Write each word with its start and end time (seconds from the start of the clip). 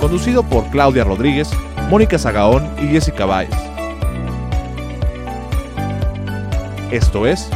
conducido 0.00 0.42
por 0.42 0.68
Claudia 0.70 1.04
Rodríguez, 1.04 1.50
Mónica 1.90 2.18
Zagaón 2.18 2.74
y 2.78 2.86
Jessica 2.88 3.26
Báez. 3.26 3.50
Esto 6.90 7.26
es 7.26 7.48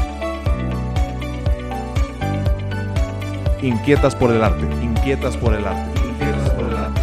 Inquietas 3.62 4.14
por 4.14 4.30
el 4.30 4.44
arte, 4.44 4.66
inquietas 4.84 5.38
por 5.38 5.54
el 5.54 5.66
arte, 5.66 6.00
inquietas 6.06 6.50
por 6.50 6.66
el 6.66 6.76
arte. 6.76 7.00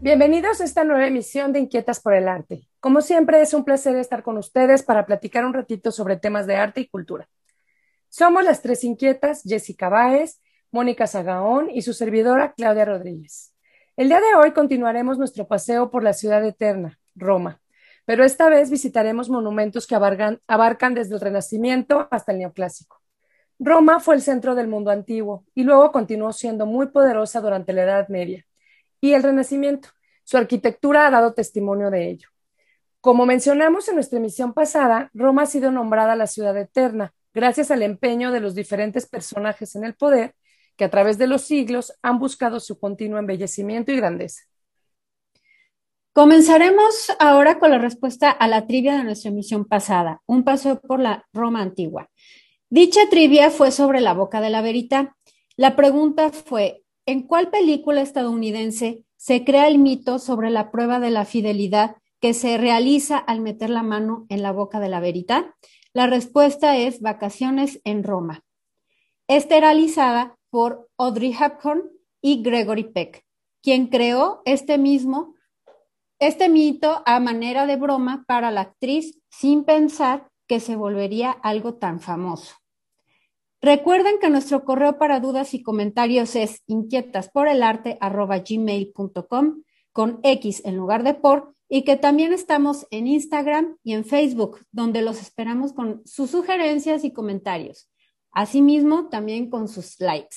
Bienvenidos 0.00 0.60
a 0.60 0.64
esta 0.64 0.84
nueva 0.84 1.08
emisión 1.08 1.52
de 1.52 1.58
Inquietas 1.58 1.98
por 2.00 2.14
el 2.14 2.28
Arte. 2.28 2.62
Como 2.78 3.02
siempre, 3.02 3.42
es 3.42 3.52
un 3.52 3.64
placer 3.64 3.96
estar 3.96 4.22
con 4.22 4.38
ustedes 4.38 4.84
para 4.84 5.04
platicar 5.04 5.44
un 5.44 5.52
ratito 5.52 5.90
sobre 5.90 6.16
temas 6.16 6.46
de 6.46 6.56
arte 6.56 6.80
y 6.80 6.88
cultura. 6.88 7.28
Somos 8.18 8.42
las 8.42 8.62
tres 8.62 8.82
inquietas, 8.82 9.42
Jessica 9.44 9.88
Báez, 9.88 10.40
Mónica 10.72 11.06
Zagaón 11.06 11.70
y 11.70 11.82
su 11.82 11.92
servidora 11.92 12.52
Claudia 12.52 12.84
Rodríguez. 12.84 13.54
El 13.96 14.08
día 14.08 14.18
de 14.18 14.34
hoy 14.34 14.50
continuaremos 14.50 15.18
nuestro 15.18 15.46
paseo 15.46 15.88
por 15.88 16.02
la 16.02 16.12
ciudad 16.12 16.44
eterna, 16.44 16.98
Roma, 17.14 17.60
pero 18.06 18.24
esta 18.24 18.48
vez 18.48 18.72
visitaremos 18.72 19.30
monumentos 19.30 19.86
que 19.86 19.94
abarcan, 19.94 20.40
abarcan 20.48 20.94
desde 20.94 21.14
el 21.14 21.20
Renacimiento 21.20 22.08
hasta 22.10 22.32
el 22.32 22.38
Neoclásico. 22.38 23.00
Roma 23.60 24.00
fue 24.00 24.16
el 24.16 24.20
centro 24.22 24.56
del 24.56 24.66
mundo 24.66 24.90
antiguo 24.90 25.44
y 25.54 25.62
luego 25.62 25.92
continuó 25.92 26.32
siendo 26.32 26.66
muy 26.66 26.88
poderosa 26.88 27.40
durante 27.40 27.72
la 27.72 27.84
Edad 27.84 28.08
Media 28.08 28.44
y 29.00 29.12
el 29.12 29.22
Renacimiento. 29.22 29.90
Su 30.24 30.38
arquitectura 30.38 31.06
ha 31.06 31.10
dado 31.12 31.34
testimonio 31.34 31.88
de 31.88 32.10
ello. 32.10 32.30
Como 33.00 33.26
mencionamos 33.26 33.88
en 33.88 33.94
nuestra 33.94 34.18
emisión 34.18 34.54
pasada, 34.54 35.08
Roma 35.14 35.42
ha 35.42 35.46
sido 35.46 35.70
nombrada 35.70 36.16
la 36.16 36.26
ciudad 36.26 36.56
eterna 36.56 37.14
gracias 37.34 37.70
al 37.70 37.82
empeño 37.82 38.32
de 38.32 38.40
los 38.40 38.54
diferentes 38.54 39.08
personajes 39.08 39.74
en 39.74 39.84
el 39.84 39.94
poder 39.94 40.34
que 40.76 40.84
a 40.84 40.90
través 40.90 41.18
de 41.18 41.26
los 41.26 41.42
siglos 41.42 41.92
han 42.02 42.18
buscado 42.18 42.60
su 42.60 42.78
continuo 42.78 43.18
embellecimiento 43.18 43.92
y 43.92 43.96
grandeza. 43.96 44.42
Comenzaremos 46.12 47.12
ahora 47.20 47.58
con 47.58 47.70
la 47.70 47.78
respuesta 47.78 48.30
a 48.30 48.48
la 48.48 48.66
trivia 48.66 48.96
de 48.96 49.04
nuestra 49.04 49.30
emisión 49.30 49.64
pasada, 49.66 50.22
un 50.26 50.42
paseo 50.42 50.80
por 50.80 51.00
la 51.00 51.26
Roma 51.32 51.62
antigua. 51.62 52.10
Dicha 52.70 53.00
trivia 53.08 53.50
fue 53.50 53.70
sobre 53.70 54.00
la 54.00 54.14
boca 54.14 54.40
de 54.40 54.50
la 54.50 54.60
verita. 54.60 55.16
La 55.56 55.76
pregunta 55.76 56.30
fue, 56.30 56.82
¿en 57.06 57.22
cuál 57.22 57.50
película 57.50 58.00
estadounidense 58.00 59.04
se 59.16 59.44
crea 59.44 59.68
el 59.68 59.78
mito 59.78 60.18
sobre 60.18 60.50
la 60.50 60.70
prueba 60.70 61.00
de 61.00 61.10
la 61.10 61.24
fidelidad 61.24 61.96
que 62.20 62.34
se 62.34 62.58
realiza 62.58 63.16
al 63.16 63.40
meter 63.40 63.70
la 63.70 63.82
mano 63.82 64.26
en 64.28 64.42
la 64.42 64.52
boca 64.52 64.80
de 64.80 64.88
la 64.88 65.00
verita? 65.00 65.54
La 65.98 66.06
respuesta 66.06 66.76
es 66.76 67.00
Vacaciones 67.00 67.80
en 67.82 68.04
Roma. 68.04 68.44
Esterilizada 69.26 70.38
por 70.48 70.88
Audrey 70.96 71.34
Hepburn 71.34 71.90
y 72.20 72.40
Gregory 72.40 72.84
Peck, 72.84 73.24
quien 73.64 73.88
creó 73.88 74.40
este 74.44 74.78
mismo, 74.78 75.34
este 76.20 76.48
mito 76.48 77.02
a 77.04 77.18
manera 77.18 77.66
de 77.66 77.74
broma 77.74 78.24
para 78.28 78.52
la 78.52 78.60
actriz 78.60 79.18
sin 79.28 79.64
pensar 79.64 80.30
que 80.46 80.60
se 80.60 80.76
volvería 80.76 81.32
algo 81.32 81.74
tan 81.74 81.98
famoso. 81.98 82.54
Recuerden 83.60 84.20
que 84.20 84.30
nuestro 84.30 84.64
correo 84.64 84.98
para 84.98 85.18
dudas 85.18 85.52
y 85.52 85.64
comentarios 85.64 86.36
es 86.36 86.62
inquietasporelarte.gmail.com 86.68 89.62
con 89.90 90.20
X 90.22 90.62
en 90.64 90.76
lugar 90.76 91.02
de 91.02 91.14
por 91.14 91.56
y 91.68 91.82
que 91.82 91.96
también 91.96 92.32
estamos 92.32 92.86
en 92.90 93.06
Instagram 93.06 93.76
y 93.82 93.92
en 93.92 94.04
Facebook, 94.04 94.64
donde 94.72 95.02
los 95.02 95.20
esperamos 95.20 95.72
con 95.72 96.02
sus 96.06 96.30
sugerencias 96.30 97.04
y 97.04 97.12
comentarios. 97.12 97.90
Asimismo, 98.32 99.08
también 99.08 99.50
con 99.50 99.68
sus 99.68 100.00
likes. 100.00 100.36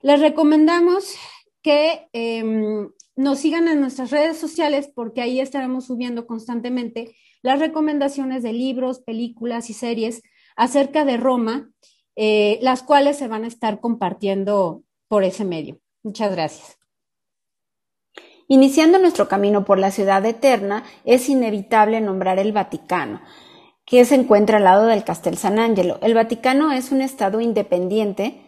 Les 0.00 0.20
recomendamos 0.20 1.14
que 1.62 2.08
em, 2.12 2.90
nos 3.16 3.40
sigan 3.40 3.68
en 3.68 3.80
nuestras 3.80 4.10
redes 4.10 4.38
sociales 4.38 4.90
porque 4.94 5.20
ahí 5.20 5.40
estaremos 5.40 5.86
subiendo 5.86 6.26
constantemente 6.26 7.16
las 7.42 7.58
recomendaciones 7.58 8.42
de 8.42 8.52
libros, 8.52 9.00
películas 9.00 9.70
y 9.70 9.74
series 9.74 10.22
acerca 10.56 11.04
de 11.04 11.16
Roma, 11.16 11.70
eh, 12.16 12.58
las 12.62 12.82
cuales 12.82 13.18
se 13.18 13.28
van 13.28 13.44
a 13.44 13.48
estar 13.48 13.80
compartiendo 13.80 14.82
por 15.08 15.24
ese 15.24 15.44
medio. 15.44 15.80
Muchas 16.02 16.32
gracias. 16.32 16.77
Iniciando 18.50 18.98
nuestro 18.98 19.28
camino 19.28 19.66
por 19.66 19.78
la 19.78 19.90
ciudad 19.90 20.24
eterna, 20.24 20.82
es 21.04 21.28
inevitable 21.28 22.00
nombrar 22.00 22.38
el 22.38 22.52
Vaticano, 22.52 23.20
que 23.84 24.02
se 24.06 24.14
encuentra 24.14 24.56
al 24.56 24.64
lado 24.64 24.86
del 24.86 25.04
Castel 25.04 25.36
San 25.36 25.58
Angelo. 25.58 25.98
El 26.00 26.14
Vaticano 26.14 26.72
es 26.72 26.90
un 26.90 27.02
estado 27.02 27.42
independiente, 27.42 28.40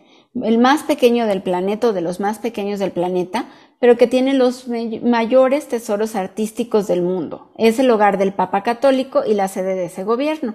el 0.42 0.56
más 0.56 0.84
pequeño 0.84 1.26
del 1.26 1.42
planeta 1.42 1.88
o 1.88 1.92
de 1.92 2.00
los 2.00 2.18
más 2.18 2.38
pequeños 2.38 2.78
del 2.78 2.92
planeta, 2.92 3.44
pero 3.78 3.98
que 3.98 4.06
tiene 4.06 4.32
los 4.32 4.68
mayores 4.68 5.68
tesoros 5.68 6.16
artísticos 6.16 6.86
del 6.86 7.02
mundo. 7.02 7.52
Es 7.58 7.78
el 7.78 7.90
hogar 7.90 8.16
del 8.16 8.32
Papa 8.32 8.62
Católico 8.62 9.22
y 9.26 9.34
la 9.34 9.48
sede 9.48 9.74
de 9.74 9.84
ese 9.84 10.04
gobierno. 10.04 10.54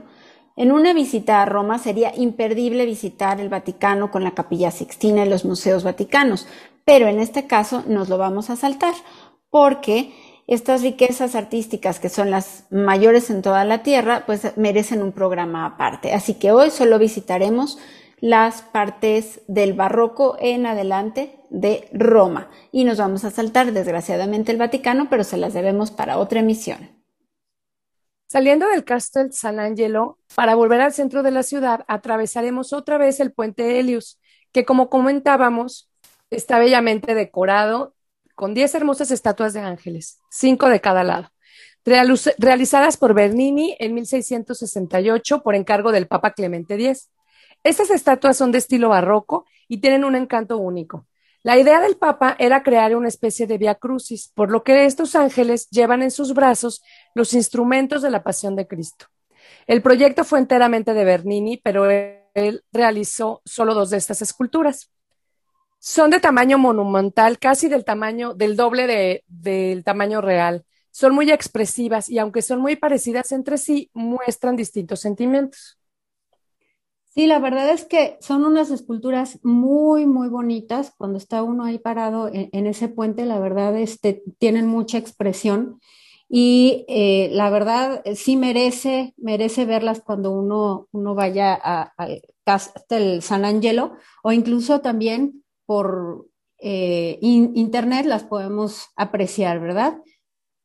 En 0.58 0.72
una 0.72 0.94
visita 0.94 1.42
a 1.42 1.46
Roma 1.46 1.78
sería 1.78 2.16
imperdible 2.16 2.86
visitar 2.86 3.40
el 3.42 3.50
Vaticano 3.50 4.10
con 4.10 4.24
la 4.24 4.32
Capilla 4.32 4.72
Sixtina 4.72 5.24
y 5.24 5.30
los 5.30 5.46
museos 5.46 5.84
vaticanos, 5.84 6.48
pero 6.86 7.08
en 7.08 7.20
este 7.20 7.48
caso 7.48 7.84
nos 7.88 8.10
lo 8.10 8.18
vamos 8.18 8.50
a 8.50 8.56
saltar 8.56 8.94
porque 9.56 10.12
estas 10.48 10.82
riquezas 10.82 11.34
artísticas 11.34 12.02
que 12.02 12.10
son 12.10 12.30
las 12.30 12.66
mayores 12.72 13.30
en 13.30 13.42
toda 13.42 13.64
la 13.64 13.84
Tierra, 13.84 14.26
pues 14.26 14.58
merecen 14.58 15.02
un 15.02 15.14
programa 15.14 15.66
aparte. 15.66 16.12
Así 16.12 16.34
que 16.34 16.52
hoy 16.52 16.72
solo 16.72 17.00
visitaremos 17.00 17.78
las 18.20 18.64
partes 18.64 19.44
del 19.48 19.72
barroco 19.72 20.36
en 20.42 20.66
adelante 20.66 21.40
de 21.50 21.88
Roma 21.94 22.50
y 22.74 22.84
nos 22.84 22.98
vamos 22.98 23.24
a 23.24 23.32
saltar 23.32 23.72
desgraciadamente 23.72 24.52
el 24.52 24.58
Vaticano, 24.58 25.08
pero 25.10 25.24
se 25.24 25.38
las 25.38 25.54
debemos 25.54 25.90
para 25.90 26.18
otra 26.18 26.42
emisión. 26.42 27.02
Saliendo 28.28 28.68
del 28.68 28.84
Castel 28.84 29.32
San 29.32 29.62
Angelo, 29.62 30.20
para 30.36 30.56
volver 30.56 30.82
al 30.82 30.92
centro 30.92 31.24
de 31.24 31.32
la 31.32 31.44
ciudad, 31.44 31.86
atravesaremos 31.88 32.74
otra 32.74 32.98
vez 32.98 33.22
el 33.22 33.32
puente 33.32 33.80
Helios, 33.80 34.20
que 34.52 34.66
como 34.66 34.90
comentábamos, 34.90 35.90
está 36.30 36.60
bellamente 36.60 37.16
decorado 37.16 37.95
con 38.36 38.54
10 38.54 38.76
hermosas 38.76 39.12
estatuas 39.12 39.54
de 39.54 39.62
ángeles, 39.62 40.20
cinco 40.30 40.70
de 40.70 40.82
cada 40.82 41.04
lado, 41.04 41.30
realizadas 42.38 42.98
por 42.98 43.14
Bernini 43.14 43.76
en 43.80 43.94
1668 43.94 45.42
por 45.42 45.56
encargo 45.56 45.92
del 45.92 46.08
Papa 46.08 46.34
Clemente 46.34 46.76
X. 46.76 47.10
Estas 47.64 47.90
estatuas 47.90 48.38
son 48.38 48.52
de 48.52 48.58
estilo 48.58 48.90
barroco 48.90 49.46
y 49.68 49.80
tienen 49.80 50.04
un 50.04 50.16
encanto 50.16 50.58
único. 50.58 51.08
La 51.44 51.58
idea 51.58 51.80
del 51.80 51.96
Papa 51.96 52.36
era 52.40 52.64
crear 52.64 52.96
una 52.96 53.08
especie 53.08 53.46
de 53.46 53.58
via 53.58 53.76
crucis, 53.76 54.32
por 54.34 54.50
lo 54.50 54.64
que 54.64 54.86
estos 54.86 55.16
ángeles 55.16 55.70
llevan 55.70 56.02
en 56.02 56.12
sus 56.12 56.34
brazos 56.34 56.82
los 57.14 57.34
instrumentos 57.34 58.02
de 58.02 58.10
la 58.10 58.24
pasión 58.24 58.56
de 58.56 58.68
Cristo. 58.68 59.06
El 59.68 59.84
proyecto 59.84 60.24
fue 60.24 60.40
enteramente 60.40 60.94
de 60.94 61.06
Bernini, 61.06 61.58
pero 61.58 61.90
él 61.90 62.64
realizó 62.72 63.42
solo 63.46 63.76
dos 63.76 63.92
de 63.92 63.98
estas 63.98 64.24
esculturas. 64.24 64.92
Son 65.88 66.10
de 66.10 66.20
tamaño 66.20 66.58
monumental, 66.58 67.38
casi 67.38 67.70
del 67.70 67.86
tamaño, 67.86 68.34
del 68.34 68.56
doble 68.56 69.24
del 69.28 69.84
tamaño 69.84 70.20
real. 70.20 70.66
Son 70.90 71.14
muy 71.14 71.30
expresivas 71.30 72.10
y 72.10 72.18
aunque 72.18 72.42
son 72.42 72.60
muy 72.60 72.76
parecidas 72.76 73.32
entre 73.32 73.60
sí, 73.60 73.92
muestran 73.94 74.56
distintos 74.56 75.02
sentimientos. 75.02 75.78
Sí, 77.14 77.28
la 77.28 77.38
verdad 77.38 77.70
es 77.70 77.86
que 77.86 78.18
son 78.20 78.46
unas 78.46 78.72
esculturas 78.72 79.38
muy, 79.44 80.08
muy 80.08 80.28
bonitas. 80.28 80.92
Cuando 80.98 81.20
está 81.20 81.44
uno 81.44 81.64
ahí 81.64 81.78
parado 81.78 82.32
en, 82.34 82.66
ese 82.66 82.88
puente, 82.88 83.28
la 83.28 83.38
verdad, 83.38 83.78
este, 83.78 84.24
tienen 84.40 84.66
mucha 84.66 84.98
expresión 84.98 85.80
y 86.28 86.84
eh, 86.88 87.30
la 87.32 87.52
verdad 87.52 88.02
sí 88.16 88.38
merece, 88.38 89.14
merece 89.18 89.66
verlas 89.66 90.02
cuando 90.02 90.32
uno, 90.32 90.88
uno 90.92 91.14
vaya 91.14 91.54
al 91.54 92.24
Castel 92.44 93.22
San 93.22 93.46
Angelo 93.46 93.94
o 94.24 94.32
incluso 94.32 94.82
también 94.82 95.45
por 95.66 96.28
eh, 96.60 97.18
internet 97.22 98.06
las 98.06 98.24
podemos 98.24 98.88
apreciar, 98.96 99.60
¿verdad? 99.60 99.98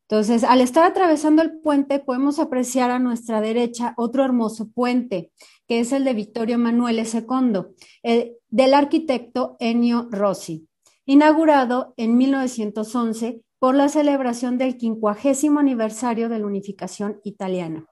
Entonces, 0.08 0.42
al 0.42 0.60
estar 0.60 0.84
atravesando 0.84 1.40
el 1.42 1.60
puente, 1.60 2.00
podemos 2.00 2.40
apreciar 2.40 2.90
a 2.90 2.98
nuestra 2.98 3.40
derecha 3.40 3.94
otro 3.96 4.24
hermoso 4.24 4.70
puente, 4.72 5.30
que 5.68 5.78
es 5.78 5.92
el 5.92 6.04
de 6.04 6.14
Vittorio 6.14 6.56
Emanuele 6.56 7.04
II, 7.04 8.26
del 8.48 8.74
arquitecto 8.74 9.56
Ennio 9.60 10.08
Rossi, 10.10 10.66
inaugurado 11.06 11.94
en 11.96 12.16
1911 12.16 13.42
por 13.60 13.76
la 13.76 13.88
celebración 13.88 14.58
del 14.58 14.76
quincuagésimo 14.76 15.60
aniversario 15.60 16.28
de 16.28 16.40
la 16.40 16.46
unificación 16.46 17.20
italiana. 17.22 17.86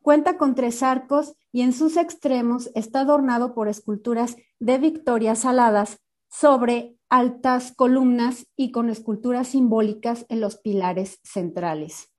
Cuenta 0.00 0.38
con 0.38 0.54
tres 0.54 0.82
arcos 0.82 1.34
y 1.50 1.62
en 1.62 1.72
sus 1.72 1.96
extremos 1.96 2.70
está 2.74 3.00
adornado 3.00 3.54
por 3.54 3.68
esculturas 3.68 4.36
de 4.60 4.78
victorias 4.78 5.44
aladas 5.44 5.98
sobre 6.28 6.96
altas 7.08 7.72
columnas 7.72 8.46
y 8.56 8.70
con 8.70 8.90
esculturas 8.90 9.48
simbólicas 9.48 10.26
en 10.28 10.40
los 10.40 10.56
pilares 10.56 11.20
centrales. 11.22 12.10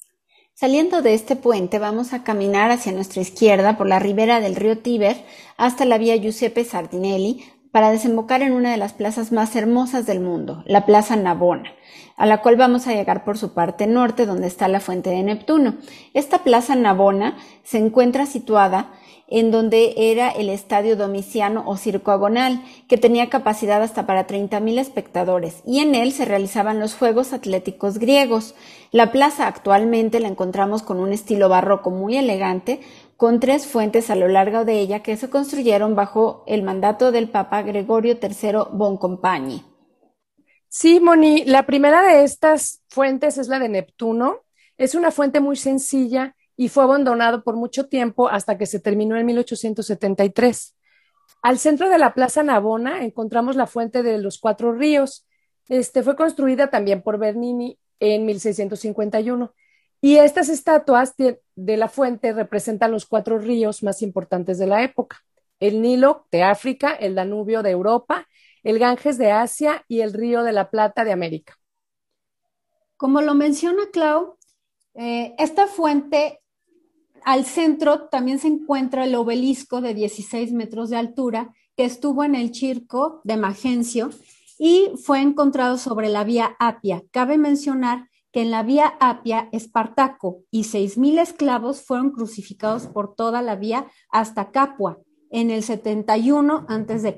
Saliendo 0.53 1.01
de 1.01 1.13
este 1.13 1.37
puente 1.37 1.79
vamos 1.79 2.11
a 2.11 2.23
caminar 2.23 2.69
hacia 2.71 2.91
nuestra 2.91 3.21
izquierda 3.21 3.77
por 3.77 3.87
la 3.87 3.99
ribera 3.99 4.41
del 4.41 4.57
río 4.57 4.79
Tíber 4.79 5.15
hasta 5.55 5.85
la 5.85 5.97
vía 5.97 6.17
Giuseppe 6.17 6.65
Sardinelli 6.65 7.45
para 7.71 7.91
desembocar 7.91 8.41
en 8.41 8.51
una 8.51 8.71
de 8.71 8.77
las 8.77 8.93
plazas 8.93 9.31
más 9.31 9.55
hermosas 9.55 10.05
del 10.05 10.19
mundo, 10.19 10.63
la 10.65 10.85
Plaza 10.85 11.15
Navona, 11.15 11.71
a 12.17 12.25
la 12.25 12.41
cual 12.41 12.55
vamos 12.55 12.87
a 12.87 12.93
llegar 12.93 13.23
por 13.23 13.37
su 13.37 13.53
parte 13.53 13.87
norte 13.87 14.25
donde 14.25 14.47
está 14.47 14.67
la 14.67 14.79
fuente 14.79 15.11
de 15.11 15.23
Neptuno. 15.23 15.77
Esta 16.13 16.39
Plaza 16.39 16.75
Navona 16.75 17.37
se 17.63 17.77
encuentra 17.77 18.25
situada 18.25 18.91
en 19.29 19.51
donde 19.51 19.93
era 19.95 20.29
el 20.29 20.49
estadio 20.49 20.95
domiciano 20.95 21.63
o 21.67 21.77
circo 21.77 22.11
agonal, 22.11 22.63
que 22.87 22.97
tenía 22.97 23.29
capacidad 23.29 23.81
hasta 23.81 24.05
para 24.05 24.27
30.000 24.27 24.79
espectadores, 24.79 25.61
y 25.65 25.79
en 25.79 25.95
él 25.95 26.11
se 26.11 26.25
realizaban 26.25 26.79
los 26.79 26.95
Juegos 26.95 27.31
Atléticos 27.33 27.99
griegos. 27.99 28.55
La 28.91 29.11
plaza 29.11 29.47
actualmente 29.47 30.19
la 30.19 30.27
encontramos 30.27 30.81
con 30.81 30.99
un 30.99 31.13
estilo 31.13 31.47
barroco 31.49 31.91
muy 31.91 32.17
elegante, 32.17 32.81
con 33.17 33.39
tres 33.39 33.67
fuentes 33.67 34.09
a 34.09 34.15
lo 34.15 34.27
largo 34.27 34.65
de 34.65 34.79
ella 34.79 35.03
que 35.03 35.17
se 35.17 35.29
construyeron 35.29 35.95
bajo 35.95 36.43
el 36.47 36.63
mandato 36.63 37.11
del 37.11 37.29
Papa 37.29 37.61
Gregorio 37.61 38.17
III 38.21 38.71
Boncompagni. 38.71 39.63
Sí, 40.69 40.99
Moni, 40.99 41.43
la 41.45 41.65
primera 41.65 42.01
de 42.03 42.23
estas 42.23 42.81
fuentes 42.89 43.37
es 43.37 43.47
la 43.47 43.59
de 43.59 43.69
Neptuno. 43.69 44.37
Es 44.77 44.95
una 44.95 45.11
fuente 45.11 45.39
muy 45.39 45.57
sencilla 45.57 46.35
y 46.59 46.67
fue 46.67 46.83
abandonado 46.83 47.41
por 47.41 47.55
mucho 47.55 47.87
tiempo 47.87 48.27
hasta 48.27 48.57
que 48.57 48.65
se 48.65 48.81
terminó 48.81 49.15
en 49.15 49.25
1873. 49.25 50.75
Al 51.41 51.57
centro 51.57 51.87
de 51.87 51.97
la 51.97 52.13
Plaza 52.13 52.43
Navona 52.43 53.05
encontramos 53.05 53.55
la 53.55 53.65
Fuente 53.65 54.03
de 54.03 54.17
los 54.17 54.39
Cuatro 54.39 54.73
Ríos. 54.73 55.25
Este 55.69 56.03
fue 56.03 56.17
construida 56.17 56.69
también 56.69 57.01
por 57.01 57.17
Bernini 57.17 57.79
en 58.01 58.25
1651. 58.25 59.53
Y 60.01 60.17
estas 60.17 60.49
estatuas 60.49 61.15
de, 61.15 61.39
la 61.55 61.87
fuente 61.87 62.33
representan 62.33 62.91
los 62.91 63.05
cuatro 63.05 63.37
ríos 63.37 63.81
más 63.81 64.01
importantes 64.01 64.57
de 64.57 64.67
la 64.67 64.83
época. 64.83 65.23
El 65.61 65.81
Nilo 65.81 66.27
de 66.29 66.43
África, 66.43 66.91
el 66.91 67.15
Danubio 67.15 67.63
de 67.63 67.69
Europa, 67.69 68.27
el 68.63 68.79
Ganges 68.79 69.17
de 69.17 69.31
Asia 69.31 69.85
y 69.87 70.01
el 70.01 70.11
Río 70.11 70.43
de 70.43 70.51
la 70.51 70.69
Plata 70.69 71.05
de 71.05 71.13
América. 71.13 71.57
Como 72.97 73.21
lo 73.21 73.33
menciona 73.33 73.83
Clau, 73.93 74.37
eh, 74.95 75.33
esta 75.37 75.67
fuente 75.67 76.41
al 77.23 77.45
centro 77.45 78.07
también 78.09 78.39
se 78.39 78.47
encuentra 78.47 79.05
el 79.05 79.15
obelisco 79.15 79.81
de 79.81 79.93
16 79.93 80.51
metros 80.53 80.89
de 80.89 80.97
altura 80.97 81.53
que 81.75 81.85
estuvo 81.85 82.23
en 82.23 82.35
el 82.35 82.53
circo 82.53 83.21
de 83.23 83.37
Magencio 83.37 84.09
y 84.57 84.91
fue 85.03 85.21
encontrado 85.21 85.77
sobre 85.77 86.09
la 86.09 86.23
vía 86.23 86.55
Apia. 86.59 87.03
Cabe 87.11 87.37
mencionar 87.37 88.09
que 88.31 88.41
en 88.41 88.51
la 88.51 88.63
vía 88.63 88.97
Apia, 88.99 89.49
Espartaco 89.51 90.43
y 90.51 90.63
6.000 90.63 91.19
esclavos 91.19 91.81
fueron 91.81 92.11
crucificados 92.11 92.87
por 92.87 93.15
toda 93.15 93.41
la 93.41 93.55
vía 93.55 93.87
hasta 94.11 94.51
Capua 94.51 94.99
en 95.31 95.51
el 95.51 95.63
71 95.63 96.65
a.C. 96.67 97.15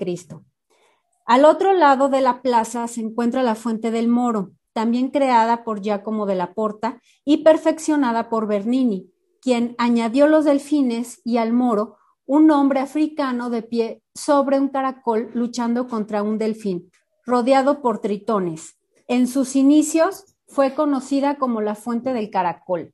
Al 1.26 1.46
otro 1.46 1.74
lado 1.74 2.10
de 2.10 2.22
la 2.22 2.42
plaza 2.42 2.88
se 2.88 3.02
encuentra 3.02 3.44
la 3.44 3.56
Fuente 3.56 3.92
del 3.92 4.08
Moro, 4.08 4.52
también 4.74 5.10
creada 5.10 5.64
por 5.64 5.82
Giacomo 5.82 6.26
de 6.26 6.36
la 6.36 6.54
Porta 6.54 7.02
y 7.26 7.38
perfeccionada 7.38 8.30
por 8.30 8.48
Bernini, 8.48 9.11
quien 9.42 9.76
añadió 9.78 10.28
los 10.28 10.46
delfines 10.46 11.20
y 11.26 11.38
al 11.38 11.52
moro 11.52 11.98
un 12.26 12.52
hombre 12.52 12.80
africano 12.80 13.50
de 13.50 13.64
pie 13.64 14.04
sobre 14.14 14.60
un 14.60 14.70
caracol 14.70 15.32
luchando 15.34 15.88
contra 15.88 16.24
un 16.24 16.38
delfín, 16.38 16.92
rodeado 17.26 17.82
por 17.82 18.00
tritones. 18.00 18.78
En 19.08 19.28
sus 19.28 19.56
inicios 19.56 20.26
fue 20.48 20.74
conocida 20.74 21.36
como 21.36 21.60
la 21.60 21.76
fuente 21.76 22.14
del 22.14 22.30
caracol. 22.30 22.94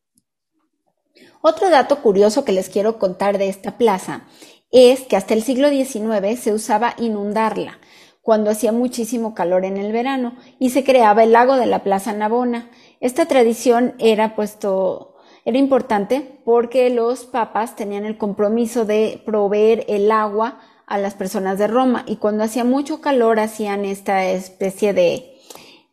Otro 1.41 1.69
dato 1.69 2.01
curioso 2.01 2.45
que 2.45 2.51
les 2.51 2.69
quiero 2.69 2.97
contar 2.97 3.38
de 3.38 3.50
esta 3.50 3.77
plaza 3.77 4.25
es 4.71 5.01
que 5.01 5.15
hasta 5.15 5.33
el 5.33 5.43
siglo 5.43 5.69
XIX 5.69 6.39
se 6.39 6.53
usaba 6.53 6.95
inundarla 6.97 7.79
cuando 8.21 8.51
hacía 8.51 8.71
muchísimo 8.71 9.33
calor 9.33 9.63
en 9.63 9.77
el 9.77 9.91
verano 9.91 10.35
y 10.59 10.71
se 10.71 10.83
creaba 10.83 11.23
el 11.23 11.31
lago 11.31 11.55
de 11.55 11.65
la 11.65 11.83
Plaza 11.83 12.11
Navona. 12.13 12.69
Esta 13.00 13.25
tradición 13.25 13.95
era 14.00 14.35
puesto 14.35 15.16
era 15.47 15.59
importante 15.59 16.41
porque 16.44 16.89
los 16.89 17.23
papas 17.23 17.77
tenían 17.77 18.03
el 18.03 18.17
compromiso 18.17 18.83
de 18.83 19.23
proveer 19.25 19.85
el 19.88 20.11
agua 20.11 20.59
a 20.85 20.97
las 20.97 21.13
personas 21.13 21.57
de 21.57 21.67
Roma 21.67 22.03
y 22.05 22.17
cuando 22.17 22.44
hacía 22.44 22.65
mucho 22.65 22.99
calor 22.99 23.39
hacían 23.39 23.85
esta 23.85 24.25
especie 24.25 24.91
de, 24.91 25.38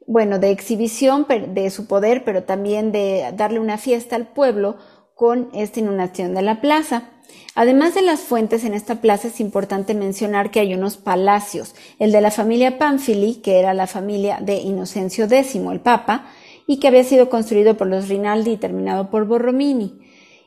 bueno, 0.08 0.40
de 0.40 0.50
exhibición 0.50 1.24
de 1.28 1.70
su 1.70 1.86
poder, 1.86 2.24
pero 2.24 2.42
también 2.42 2.90
de 2.90 3.32
darle 3.36 3.60
una 3.60 3.78
fiesta 3.78 4.16
al 4.16 4.26
pueblo 4.26 4.76
con 5.14 5.50
esta 5.54 5.78
inundación 5.78 6.34
de 6.34 6.42
la 6.42 6.60
plaza. 6.60 7.10
Además 7.54 7.94
de 7.94 8.02
las 8.02 8.22
fuentes 8.22 8.64
en 8.64 8.74
esta 8.74 8.96
plaza 8.96 9.28
es 9.28 9.38
importante 9.38 9.94
mencionar 9.94 10.50
que 10.50 10.58
hay 10.58 10.74
unos 10.74 10.96
palacios, 10.96 11.76
el 12.00 12.10
de 12.10 12.20
la 12.20 12.32
familia 12.32 12.76
Panfili, 12.76 13.36
que 13.36 13.60
era 13.60 13.72
la 13.72 13.86
familia 13.86 14.40
de 14.40 14.56
Inocencio 14.56 15.26
X, 15.26 15.54
el 15.54 15.78
Papa, 15.78 16.26
y 16.66 16.78
que 16.78 16.88
había 16.88 17.04
sido 17.04 17.28
construido 17.28 17.76
por 17.76 17.86
los 17.86 18.08
Rinaldi 18.08 18.52
y 18.52 18.56
terminado 18.56 19.10
por 19.10 19.26
Borromini. 19.26 20.00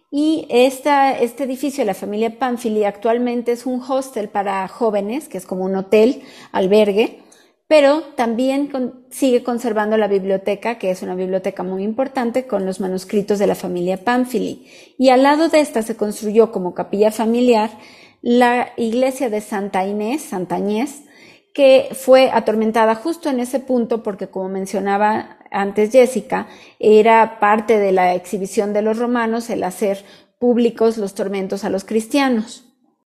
Y 0.09 0.47
esta, 0.50 1.17
este 1.17 1.43
edificio 1.43 1.81
de 1.81 1.88
la 1.88 1.93
familia 1.93 2.39
Panfili 2.39 2.86
actualmente 2.86 3.51
es 3.51 3.65
un 3.65 3.81
hostel 3.81 4.29
para 4.29 4.67
jóvenes, 4.67 5.27
que 5.27 5.38
es 5.38 5.45
como 5.45 5.65
un 5.65 5.75
hotel, 5.75 6.21
albergue, 6.53 7.19
pero 7.67 8.01
también 8.15 8.71
sigue 9.09 9.43
conservando 9.43 9.97
la 9.97 10.07
biblioteca, 10.07 10.77
que 10.77 10.89
es 10.89 11.01
una 11.01 11.15
biblioteca 11.15 11.63
muy 11.63 11.83
importante, 11.83 12.47
con 12.47 12.65
los 12.65 12.79
manuscritos 12.79 13.39
de 13.39 13.47
la 13.47 13.55
familia 13.55 14.05
Panfili. 14.05 14.65
Y 14.97 15.09
al 15.09 15.24
lado 15.24 15.50
de 15.50 15.59
esta 15.59 15.81
se 15.81 15.97
construyó 15.97 16.53
como 16.53 16.74
capilla 16.74 17.12
familiar 17.12 17.69
la 18.21 18.69
iglesia 18.77 19.29
de 19.29 19.41
Santa 19.41 19.86
Inés, 19.86 20.21
Santa 20.21 20.55
Añez, 20.55 21.01
que 21.53 21.89
fue 21.91 22.29
atormentada 22.31 22.95
justo 22.95 23.29
en 23.29 23.39
ese 23.41 23.59
punto 23.59 24.03
porque, 24.03 24.27
como 24.27 24.47
mencionaba 24.47 25.37
antes 25.51 25.92
Jessica, 25.92 26.48
era 26.80 27.39
parte 27.39 27.80
de 27.80 27.92
la 27.92 28.13
exhibición 28.13 28.74
de 28.74 28.82
los 28.82 28.98
romanos 28.98 29.50
el 29.50 29.63
hacer 29.63 30.04
públicos 30.39 30.98
los 30.98 31.16
tormentos 31.16 31.63
a 31.63 31.70
los 31.70 31.84
cristianos. 31.84 32.66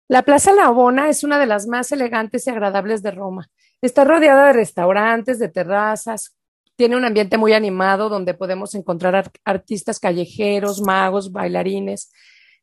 La 0.08 0.22
Plaza 0.22 0.52
Navona 0.54 1.08
es 1.08 1.22
una 1.22 1.38
de 1.38 1.46
las 1.46 1.66
más 1.66 1.92
elegantes 1.92 2.46
y 2.46 2.50
agradables 2.50 3.02
de 3.02 3.12
Roma. 3.12 3.48
Está 3.80 4.04
rodeada 4.04 4.48
de 4.48 4.52
restaurantes, 4.54 5.38
de 5.38 5.48
terrazas, 5.48 6.36
tiene 6.80 6.96
un 6.96 7.04
ambiente 7.04 7.36
muy 7.36 7.52
animado 7.52 8.08
donde 8.08 8.32
podemos 8.32 8.74
encontrar 8.74 9.30
artistas 9.44 10.00
callejeros, 10.00 10.80
magos, 10.80 11.30
bailarines, 11.30 12.10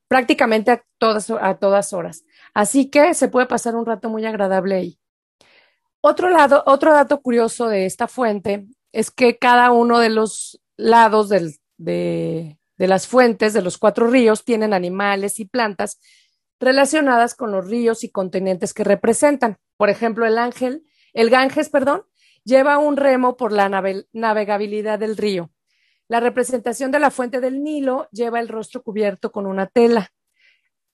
prácticamente 0.08 0.72
a 0.72 0.84
todas, 0.98 1.30
a 1.30 1.60
todas 1.60 1.94
horas. 1.94 2.24
Así 2.56 2.90
que 2.90 3.14
se 3.14 3.28
puede 3.28 3.46
pasar 3.46 3.76
un 3.76 3.86
rato 3.86 4.10
muy 4.10 4.26
agradable 4.26 4.74
ahí. 4.74 5.00
Otro, 6.02 6.32
lado, 6.32 6.64
otro 6.66 6.94
dato 6.94 7.22
curioso 7.22 7.68
de 7.68 7.86
esta 7.86 8.08
fuente 8.08 8.66
es 8.98 9.12
que 9.12 9.38
cada 9.38 9.70
uno 9.70 10.00
de 10.00 10.10
los 10.10 10.60
lados 10.75 11.30
de, 11.30 12.58
las 12.77 13.06
fuentes, 13.06 13.54
de 13.54 13.62
los 13.62 13.77
cuatro 13.77 14.08
ríos, 14.08 14.44
tienen 14.44 14.74
animales 14.74 15.39
y 15.39 15.46
plantas 15.46 16.00
relacionadas 16.60 17.36
con 17.36 17.51
los 17.51 17.68
ríos 17.68 18.04
y 18.04 18.10
continentes 18.10 18.74
que 18.74 18.84
representan. 18.84 19.60
Por 19.77 19.92
ejemplo, 19.92 20.25
el 20.25 20.39
ángel, 20.39 20.84
el 21.13 21.30
Ganges, 21.30 21.70
perdón, 21.70 22.06
lleva 22.44 22.80
un 22.80 22.98
remo 22.98 23.38
por 23.38 23.51
la 23.51 23.70
navegabilidad 24.13 24.98
del 24.98 25.16
río. 25.16 25.51
La 26.08 26.20
representación 26.20 26.89
de 26.89 27.00
la 27.00 27.12
fuente 27.12 27.39
del 27.39 27.62
Nilo 27.62 28.10
lleva 28.12 28.39
el 28.39 28.48
rostro 28.48 28.82
cubierto 28.82 29.32
con 29.32 29.46
una 29.46 29.68
tela. 29.68 30.10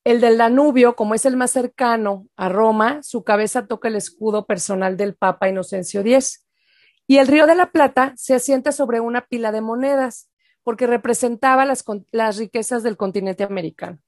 El 0.03 0.19
del 0.19 0.37
Danubio, 0.37 0.97
como 0.97 1.15
es 1.15 1.25
el 1.25 1.37
más 1.37 1.51
cercano 1.51 2.27
a 2.35 2.49
Roma, 2.49 3.01
su 3.01 3.23
cabeza 3.23 3.65
toca 3.65 3.87
el 3.87 3.95
escudo 3.95 4.45
personal 4.45 4.97
del 4.97 5.15
Papa 5.15 5.47
Inocencio 5.47 6.01
X. 6.01 6.42
Y 7.13 7.19
el 7.19 7.27
Río 7.27 7.45
de 7.45 7.53
la 7.53 7.69
Plata 7.69 8.13
se 8.17 8.33
asienta 8.33 8.71
sobre 8.71 8.99
una 8.99 9.27
pila 9.27 9.51
de 9.51 9.61
monedas, 9.61 10.31
porque 10.63 10.87
representaba 10.87 11.63
las, 11.63 11.85
las 12.11 12.37
riquezas 12.37 12.81
del 12.81 12.97
continente 12.97 13.43
americano. 13.43 13.99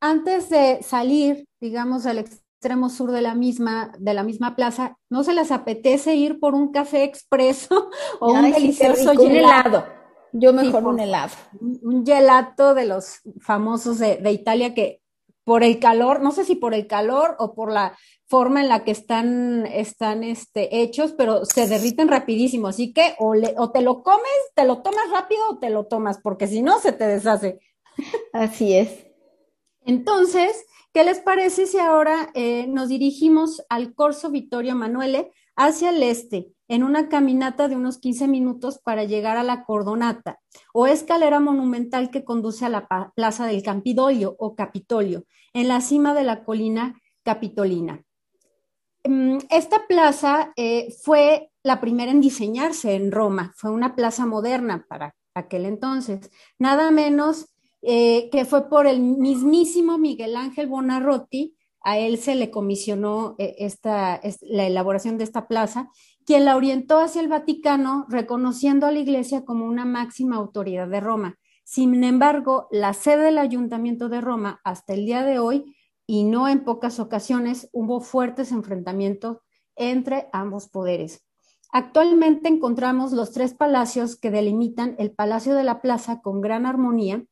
Antes 0.00 0.48
de 0.48 0.82
salir, 0.82 1.44
digamos, 1.60 2.06
al 2.06 2.16
extremo 2.16 2.88
sur 2.88 3.12
de 3.12 3.20
la 3.20 3.34
misma, 3.34 3.92
de 3.98 4.14
la 4.14 4.22
misma 4.22 4.56
plaza, 4.56 4.96
¿no 5.10 5.24
se 5.24 5.34
les 5.34 5.52
apetece 5.52 6.14
ir 6.14 6.40
por 6.40 6.54
un 6.54 6.72
café 6.72 7.04
expreso 7.04 7.90
o 8.20 8.32
un 8.32 8.50
delicioso 8.50 9.12
helado? 9.12 9.84
Yo 10.32 10.54
mejor 10.54 10.86
un 10.86 11.00
helado. 11.00 11.34
Un, 11.60 12.06
gelato 12.06 12.72
de 12.72 12.86
los 12.86 13.20
famosos 13.42 13.98
de, 13.98 14.16
de 14.16 14.32
Italia 14.32 14.72
que 14.72 15.02
por 15.44 15.62
el 15.62 15.78
calor, 15.78 16.22
no 16.22 16.32
sé 16.32 16.46
si 16.46 16.54
por 16.54 16.72
el 16.72 16.86
calor 16.86 17.36
o 17.38 17.54
por 17.54 17.70
la 17.70 17.94
forma 18.28 18.60
en 18.60 18.68
la 18.68 18.84
que 18.84 18.90
están, 18.90 19.66
están 19.66 20.24
este, 20.24 20.82
hechos, 20.82 21.12
pero 21.12 21.44
se 21.44 21.66
derriten 21.66 22.08
rapidísimo. 22.08 22.68
Así 22.68 22.92
que 22.92 23.14
o, 23.18 23.34
o 23.56 23.70
te 23.70 23.82
lo 23.82 24.02
comes, 24.02 24.26
te 24.54 24.64
lo 24.64 24.82
tomas 24.82 25.10
rápido 25.10 25.42
o 25.50 25.58
te 25.58 25.70
lo 25.70 25.86
tomas, 25.86 26.18
porque 26.18 26.46
si 26.46 26.62
no, 26.62 26.80
se 26.80 26.92
te 26.92 27.06
deshace. 27.06 27.60
Así 28.32 28.74
es. 28.74 29.06
Entonces, 29.84 30.66
¿qué 30.92 31.04
les 31.04 31.20
parece 31.20 31.66
si 31.66 31.78
ahora 31.78 32.30
eh, 32.34 32.66
nos 32.66 32.88
dirigimos 32.88 33.64
al 33.68 33.94
Corso 33.94 34.30
Vittorio 34.30 34.72
Emanuele 34.72 35.30
hacia 35.54 35.90
el 35.90 36.02
este, 36.02 36.52
en 36.68 36.82
una 36.82 37.08
caminata 37.08 37.68
de 37.68 37.76
unos 37.76 37.98
15 37.98 38.26
minutos 38.26 38.80
para 38.82 39.04
llegar 39.04 39.36
a 39.36 39.44
la 39.44 39.64
Cordonata, 39.64 40.40
o 40.74 40.86
escalera 40.86 41.38
monumental 41.38 42.10
que 42.10 42.24
conduce 42.24 42.64
a 42.64 42.68
la 42.68 42.88
Plaza 43.14 43.46
del 43.46 43.62
Campidoglio 43.62 44.34
o 44.38 44.56
Capitolio, 44.56 45.24
en 45.54 45.68
la 45.68 45.80
cima 45.80 46.12
de 46.12 46.24
la 46.24 46.44
colina 46.44 47.00
capitolina? 47.22 48.02
Mm, 49.08 49.38
esta 49.50 49.86
plaza 49.86 50.52
eh, 50.56 50.94
fue 51.02 51.50
la 51.62 51.80
primera 51.80 52.10
en 52.10 52.20
diseñarse 52.20 52.94
en 52.94 53.12
Roma, 53.12 53.52
fue 53.56 53.70
una 53.70 53.94
plaza 53.94 54.26
moderna 54.26 54.84
para 54.88 55.14
aquel 55.34 55.66
entonces, 55.66 56.30
nada 56.58 56.90
menos 56.90 57.46
eh, 57.82 58.30
que 58.30 58.44
fue 58.44 58.68
por 58.68 58.86
el 58.86 59.00
mismísimo 59.00 59.98
Miguel 59.98 60.36
Ángel 60.36 60.66
Bonarroti, 60.66 61.56
a 61.82 61.98
él 61.98 62.18
se 62.18 62.34
le 62.34 62.50
comisionó 62.50 63.36
eh, 63.38 63.54
esta, 63.58 64.20
la 64.40 64.66
elaboración 64.66 65.18
de 65.18 65.24
esta 65.24 65.46
plaza, 65.46 65.88
quien 66.24 66.44
la 66.44 66.56
orientó 66.56 66.98
hacia 66.98 67.20
el 67.20 67.28
Vaticano, 67.28 68.06
reconociendo 68.08 68.86
a 68.86 68.92
la 68.92 68.98
Iglesia 68.98 69.44
como 69.44 69.66
una 69.66 69.84
máxima 69.84 70.34
autoridad 70.34 70.88
de 70.88 70.98
Roma. 70.98 71.38
Sin 71.62 72.02
embargo, 72.02 72.66
la 72.72 72.92
sede 72.92 73.26
del 73.26 73.38
Ayuntamiento 73.38 74.08
de 74.08 74.20
Roma 74.20 74.60
hasta 74.64 74.94
el 74.94 75.06
día 75.06 75.22
de 75.22 75.38
hoy, 75.38 75.75
y 76.06 76.24
no 76.24 76.48
en 76.48 76.64
pocas 76.64 77.00
ocasiones, 77.00 77.68
hubo 77.72 78.00
fuertes 78.00 78.52
enfrentamientos 78.52 79.38
entre 79.74 80.28
ambos 80.32 80.68
poderes. 80.68 81.24
Actualmente 81.72 82.48
encontramos 82.48 83.12
los 83.12 83.32
tres 83.32 83.54
palacios 83.54 84.16
que 84.16 84.30
delimitan 84.30 84.94
el 84.98 85.12
Palacio 85.12 85.54
de 85.54 85.64
la 85.64 85.82
Plaza 85.82 86.20
con 86.20 86.40
gran 86.40 86.64
armonía 86.64 87.24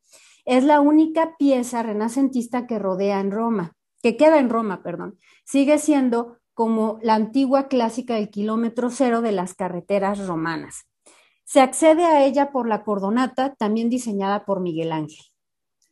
es 0.44 0.64
la 0.64 0.80
única 0.80 1.36
pieza 1.38 1.82
renacentista 1.82 2.66
que 2.66 2.78
rodea 2.78 3.20
en 3.20 3.30
Roma, 3.30 3.72
que 4.02 4.16
queda 4.16 4.38
en 4.38 4.50
Roma, 4.50 4.82
perdón. 4.82 5.18
Sigue 5.44 5.78
siendo 5.78 6.36
como 6.52 6.98
la 7.02 7.14
antigua 7.14 7.68
clásica 7.68 8.14
del 8.14 8.30
kilómetro 8.30 8.90
cero 8.90 9.22
de 9.22 9.32
las 9.32 9.54
carreteras 9.54 10.26
romanas. 10.26 10.86
Se 11.44 11.60
accede 11.60 12.04
a 12.04 12.24
ella 12.24 12.52
por 12.52 12.68
la 12.68 12.84
cordonata, 12.84 13.54
también 13.54 13.88
diseñada 13.88 14.44
por 14.44 14.60
Miguel 14.60 14.92
Ángel. 14.92 15.24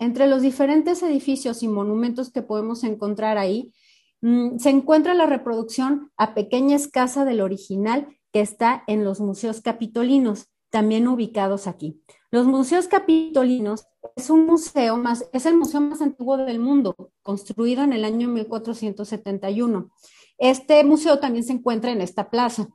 Entre 0.02 0.26
los 0.26 0.42
diferentes 0.42 1.00
edificios 1.04 1.62
y 1.62 1.68
monumentos 1.68 2.32
que 2.32 2.42
podemos 2.42 2.82
encontrar 2.82 3.38
ahí, 3.38 3.72
mm, 4.20 4.58
se 4.58 4.70
encuentra 4.70 5.14
la 5.14 5.26
reproducción 5.26 6.10
a 6.16 6.34
pequeña 6.34 6.74
escasa 6.74 7.24
del 7.24 7.40
original 7.40 8.08
que 8.32 8.40
está 8.40 8.82
en 8.88 9.04
los 9.04 9.20
museos 9.20 9.60
capitolinos, 9.60 10.48
también 10.70 11.06
ubicados 11.06 11.68
aquí. 11.68 12.02
Los 12.32 12.46
museos 12.46 12.88
capitolinos 12.88 13.86
es 14.16 14.28
un 14.28 14.44
museo 14.44 14.96
más, 14.96 15.28
es 15.32 15.46
el 15.46 15.56
museo 15.56 15.80
más 15.80 16.02
antiguo 16.02 16.36
del 16.36 16.58
mundo, 16.58 16.96
construido 17.22 17.84
en 17.84 17.92
el 17.92 18.04
año 18.04 18.26
1471. 18.26 19.88
Este 20.36 20.82
museo 20.82 21.20
también 21.20 21.44
se 21.44 21.52
encuentra 21.52 21.92
en 21.92 22.00
esta 22.00 22.28
plaza. 22.28 22.66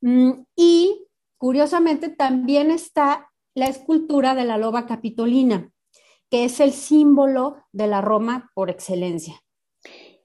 Mm, 0.00 0.30
y 0.56 1.06
curiosamente 1.36 2.08
también 2.08 2.70
está 2.70 3.28
la 3.54 3.66
escultura 3.66 4.34
de 4.34 4.46
la 4.46 4.56
loba 4.56 4.86
capitolina, 4.86 5.70
que 6.30 6.44
es 6.44 6.60
el 6.60 6.72
símbolo 6.72 7.56
de 7.72 7.86
la 7.86 8.00
Roma 8.00 8.50
por 8.54 8.70
excelencia. 8.70 9.34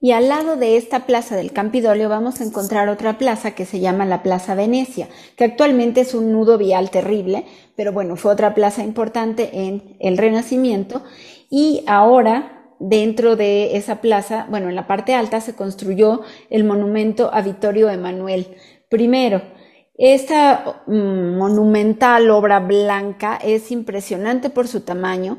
Y 0.04 0.12
al 0.12 0.28
lado 0.28 0.56
de 0.56 0.76
esta 0.76 1.06
plaza 1.06 1.34
del 1.34 1.52
Campidoglio 1.52 2.10
vamos 2.10 2.38
a 2.38 2.44
encontrar 2.44 2.90
otra 2.90 3.16
plaza 3.16 3.52
que 3.52 3.64
se 3.64 3.80
llama 3.80 4.04
la 4.04 4.22
Plaza 4.22 4.54
Venecia, 4.54 5.08
que 5.34 5.44
actualmente 5.44 6.02
es 6.02 6.12
un 6.12 6.30
nudo 6.30 6.58
vial 6.58 6.90
terrible, 6.90 7.46
pero 7.74 7.90
bueno, 7.90 8.16
fue 8.16 8.32
otra 8.32 8.54
plaza 8.54 8.82
importante 8.84 9.48
en 9.66 9.96
el 10.00 10.18
Renacimiento. 10.18 11.02
Y 11.48 11.84
ahora, 11.86 12.66
dentro 12.80 13.34
de 13.36 13.78
esa 13.78 14.02
plaza, 14.02 14.46
bueno, 14.50 14.68
en 14.68 14.74
la 14.74 14.86
parte 14.86 15.14
alta 15.14 15.40
se 15.40 15.54
construyó 15.54 16.20
el 16.50 16.64
monumento 16.64 17.30
a 17.32 17.40
Vittorio 17.40 17.88
Emanuel 17.88 18.58
I. 18.90 19.40
Esta 19.96 20.82
mm, 20.86 21.38
monumental 21.38 22.28
obra 22.28 22.60
blanca 22.60 23.38
es 23.42 23.70
impresionante 23.70 24.50
por 24.50 24.68
su 24.68 24.80
tamaño 24.80 25.38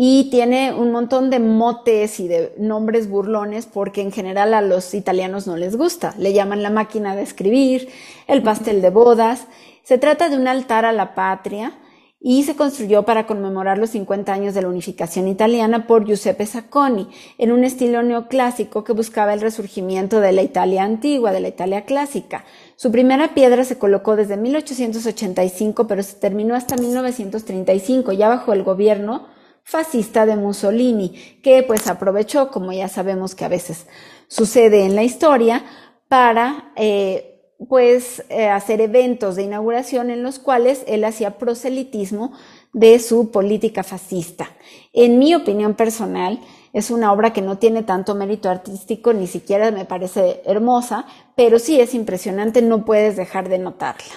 y 0.00 0.30
tiene 0.30 0.72
un 0.72 0.92
montón 0.92 1.28
de 1.28 1.40
motes 1.40 2.20
y 2.20 2.28
de 2.28 2.54
nombres 2.56 3.10
burlones 3.10 3.66
porque 3.66 4.00
en 4.00 4.12
general 4.12 4.54
a 4.54 4.62
los 4.62 4.94
italianos 4.94 5.48
no 5.48 5.56
les 5.56 5.74
gusta. 5.74 6.14
Le 6.18 6.32
llaman 6.32 6.62
la 6.62 6.70
máquina 6.70 7.16
de 7.16 7.22
escribir, 7.22 7.88
el 8.28 8.44
pastel 8.44 8.80
de 8.80 8.90
bodas. 8.90 9.48
Se 9.82 9.98
trata 9.98 10.28
de 10.28 10.36
un 10.36 10.46
altar 10.46 10.84
a 10.84 10.92
la 10.92 11.16
patria 11.16 11.80
y 12.20 12.44
se 12.44 12.54
construyó 12.54 13.02
para 13.02 13.26
conmemorar 13.26 13.78
los 13.78 13.90
50 13.90 14.32
años 14.32 14.54
de 14.54 14.62
la 14.62 14.68
unificación 14.68 15.26
italiana 15.26 15.88
por 15.88 16.04
Giuseppe 16.04 16.46
Sacconi, 16.46 17.08
en 17.36 17.50
un 17.50 17.64
estilo 17.64 18.00
neoclásico 18.04 18.84
que 18.84 18.92
buscaba 18.92 19.34
el 19.34 19.40
resurgimiento 19.40 20.20
de 20.20 20.30
la 20.30 20.42
Italia 20.42 20.84
antigua, 20.84 21.32
de 21.32 21.40
la 21.40 21.48
Italia 21.48 21.86
clásica. 21.86 22.44
Su 22.76 22.92
primera 22.92 23.34
piedra 23.34 23.64
se 23.64 23.78
colocó 23.78 24.14
desde 24.14 24.36
1885, 24.36 25.88
pero 25.88 26.04
se 26.04 26.14
terminó 26.14 26.54
hasta 26.54 26.76
1935, 26.76 28.12
ya 28.12 28.28
bajo 28.28 28.52
el 28.52 28.62
gobierno 28.62 29.36
fascista 29.68 30.24
de 30.24 30.34
Mussolini, 30.34 31.10
que 31.42 31.62
pues 31.62 31.88
aprovechó, 31.88 32.50
como 32.50 32.72
ya 32.72 32.88
sabemos 32.88 33.34
que 33.34 33.44
a 33.44 33.48
veces 33.48 33.86
sucede 34.26 34.86
en 34.86 34.96
la 34.96 35.02
historia, 35.02 35.62
para 36.08 36.72
eh, 36.74 37.52
pues 37.68 38.24
eh, 38.30 38.48
hacer 38.48 38.80
eventos 38.80 39.36
de 39.36 39.42
inauguración 39.42 40.08
en 40.08 40.22
los 40.22 40.38
cuales 40.38 40.84
él 40.86 41.04
hacía 41.04 41.36
proselitismo 41.36 42.32
de 42.72 42.98
su 42.98 43.30
política 43.30 43.82
fascista. 43.82 44.48
En 44.94 45.18
mi 45.18 45.34
opinión 45.34 45.74
personal, 45.74 46.40
es 46.72 46.90
una 46.90 47.12
obra 47.12 47.34
que 47.34 47.42
no 47.42 47.58
tiene 47.58 47.82
tanto 47.82 48.14
mérito 48.14 48.48
artístico, 48.48 49.12
ni 49.12 49.26
siquiera 49.26 49.70
me 49.70 49.84
parece 49.84 50.40
hermosa, 50.46 51.04
pero 51.36 51.58
sí 51.58 51.78
es 51.78 51.92
impresionante, 51.92 52.62
no 52.62 52.86
puedes 52.86 53.16
dejar 53.16 53.50
de 53.50 53.58
notarla. 53.58 54.14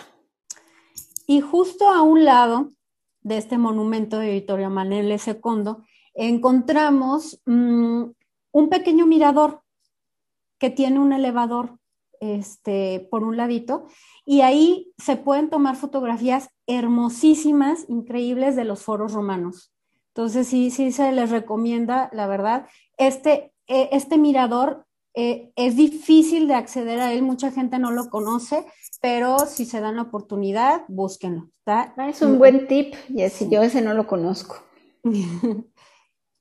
Y 1.28 1.42
justo 1.42 1.90
a 1.90 2.04
un 2.04 2.24
lado 2.24 2.72
de 3.22 3.38
este 3.38 3.58
monumento 3.58 4.18
de 4.20 4.32
Vittorio 4.32 4.68
Emanuele 4.68 5.18
II, 5.26 5.74
encontramos 6.14 7.42
mm, 7.46 8.04
un 8.52 8.70
pequeño 8.70 9.06
mirador 9.06 9.62
que 10.58 10.70
tiene 10.70 11.00
un 11.00 11.14
elevador 11.14 11.78
este, 12.20 13.08
por 13.10 13.24
un 13.24 13.36
ladito, 13.36 13.88
y 14.26 14.42
ahí 14.42 14.94
se 14.98 15.16
pueden 15.16 15.50
tomar 15.50 15.76
fotografías 15.76 16.50
hermosísimas, 16.68 17.86
increíbles 17.90 18.56
de 18.56 18.64
los 18.64 18.84
foros 18.84 19.14
romanos. 19.14 19.74
Entonces, 20.10 20.48
sí, 20.48 20.70
sí 20.70 20.92
se 20.92 21.12
les 21.12 21.32
recomienda, 21.32 22.10
la 22.14 22.28
verdad. 22.28 22.68
Este, 22.98 23.54
e, 23.68 23.90
este 23.92 24.18
mirador 24.18 24.86
eh, 25.16 25.52
es 25.56 25.76
difícil 25.76 26.48
de 26.48 26.54
acceder 26.54 27.00
a 27.00 27.12
él, 27.14 27.24
mucha 27.24 27.52
gente 27.52 27.80
no 27.80 27.92
lo 27.92 28.10
conoce, 28.10 28.66
pero 29.02 29.40
si 29.48 29.66
se 29.66 29.82
dan 29.82 29.96
la 29.98 30.04
oportunidad, 30.04 30.84
búsquenlo. 30.88 31.50
Ah, 31.66 31.94
es 32.10 32.22
un 32.22 32.38
buen 32.38 32.68
tip, 32.68 32.96
y 33.10 33.24
yo 33.50 33.62
ese 33.64 33.82
no 33.82 33.94
lo 33.94 34.06
conozco. 34.06 34.64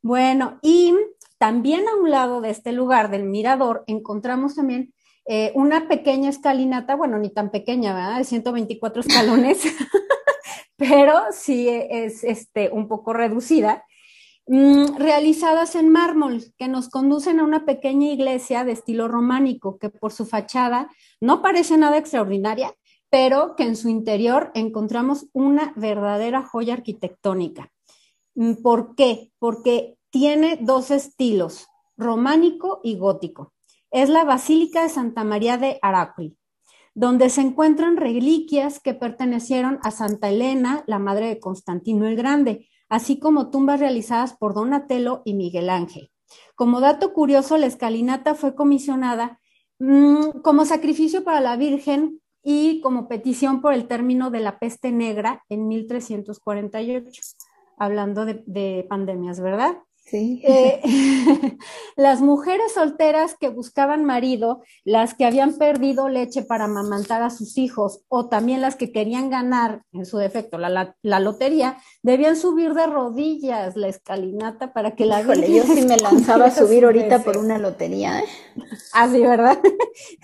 bueno, 0.03 0.59
y 0.63 0.95
también 1.39 1.89
a 1.89 1.95
un 1.95 2.11
lado 2.11 2.41
de 2.41 2.51
este 2.51 2.73
lugar 2.73 3.11
del 3.11 3.25
mirador 3.25 3.85
encontramos 3.87 4.57
también 4.57 4.93
eh, 5.27 5.53
una 5.55 5.89
pequeña 5.89 6.29
escalinata, 6.29 6.97
bueno, 6.97 7.19
ni 7.19 7.31
tan 7.31 7.51
pequeña, 7.51 7.95
¿verdad? 7.95 8.19
De 8.19 8.25
124 8.25 9.03
escalones, 9.03 9.63
pero 10.77 11.15
sí 11.33 11.69
es 11.69 12.25
este, 12.25 12.71
un 12.71 12.89
poco 12.89 13.13
reducida, 13.13 13.85
mm, 14.47 14.97
realizadas 14.97 15.75
en 15.75 15.89
mármol, 15.89 16.53
que 16.59 16.69
nos 16.69 16.89
conducen 16.89 17.41
a 17.41 17.45
una 17.45 17.65
pequeña 17.65 18.09
iglesia 18.09 18.65
de 18.65 18.73
estilo 18.73 19.09
románico, 19.09 19.79
que 19.79 19.91
por 19.91 20.13
su 20.13 20.27
fachada 20.27 20.91
no 21.21 21.43
parece 21.43 21.77
nada 21.77 21.99
extraordinaria, 21.99 22.75
pero 23.11 23.57
que 23.57 23.65
en 23.65 23.77
su 23.77 23.89
interior 23.89 24.51
encontramos 24.55 25.27
una 25.33 25.73
verdadera 25.77 26.43
joya 26.43 26.75
arquitectónica. 26.75 27.71
Mm, 28.35 28.55
¿Por 28.63 28.95
qué? 28.95 29.33
Porque 29.39 29.97
tiene 30.11 30.59
dos 30.61 30.91
estilos, 30.91 31.69
románico 31.97 32.81
y 32.83 32.97
gótico. 32.97 33.53
Es 33.91 34.09
la 34.09 34.25
Basílica 34.25 34.83
de 34.83 34.89
Santa 34.89 35.25
María 35.25 35.59
de 35.59 35.79
Aracui, 35.83 36.37
donde 36.95 37.31
se 37.31 37.41
encuentran 37.41 37.97
reliquias 37.97 38.81
que 38.81 38.95
pertenecieron 38.95 39.79
a 39.83 39.91
Santa 39.91 40.29
Elena, 40.29 40.85
la 40.87 40.99
madre 40.99 41.29
de 41.29 41.41
Constantino 41.41 42.07
el 42.07 42.17
Grande, 42.17 42.69
así 42.91 43.19
como 43.19 43.51
tumbas 43.51 43.81
realizadas 43.81 44.37
por 44.37 44.53
Donatello 44.53 45.23
y 45.25 45.33
Miguel 45.35 45.71
Ángel. 45.71 46.11
Como 46.55 46.81
dato 46.81 47.15
curioso, 47.15 47.57
la 47.57 47.67
escalinata 47.67 48.35
fue 48.35 48.55
comisionada 48.55 49.41
mmm, 49.79 50.43
como 50.43 50.67
sacrificio 50.67 51.25
para 51.25 51.41
la 51.41 51.57
Virgen 51.57 52.21
y 52.43 52.81
como 52.83 53.09
petición 53.09 53.63
por 53.63 53.73
el 53.73 53.87
término 53.87 54.31
de 54.31 54.41
la 54.41 54.59
peste 54.59 54.93
negra 54.93 55.45
en 55.49 55.69
1348, 55.69 57.23
hablando 57.79 58.27
de 58.27 58.87
pandemias, 58.89 59.41
¿verdad? 59.41 59.79
Sí. 60.11 60.43
Eh, 60.45 60.81
las 61.97 62.21
mujeres 62.21 62.73
solteras 62.75 63.37
que 63.39 63.49
buscaban 63.49 64.05
marido, 64.05 64.63
las 64.85 65.15
que 65.15 65.25
habían 65.25 65.57
perdido 65.57 66.09
leche 66.09 66.43
para 66.43 66.65
amamantar 66.65 67.23
a 67.23 67.31
sus 67.31 67.57
hijos 67.59 68.01
o 68.09 68.29
también 68.29 68.61
las 68.61 68.75
que 68.75 68.91
querían 68.91 69.31
ganar, 69.31 69.83
en 69.93 70.07
su 70.07 70.19
defecto, 70.19 70.59
la, 70.59 70.69
la, 70.69 70.97
la 71.03 71.21
lotería, 71.21 71.79
debían 72.03 72.37
subir 72.37 72.75
de 72.75 72.87
rodillas 72.87 73.77
la 73.77 73.87
escalinata 73.87 74.73
para 74.73 74.97
que 74.97 75.07
la 75.07 75.21
Híjole, 75.21 75.53
yo 75.55 75.63
sí 75.63 75.83
me 75.83 75.97
lanzaba 76.03 76.47
a 76.47 76.51
subir 76.51 76.85
ahorita 76.85 77.23
por 77.23 77.37
una 77.37 77.59
lotería. 77.59 78.21
¿eh? 78.21 78.25
Así, 78.93 79.21
¿verdad? 79.21 79.59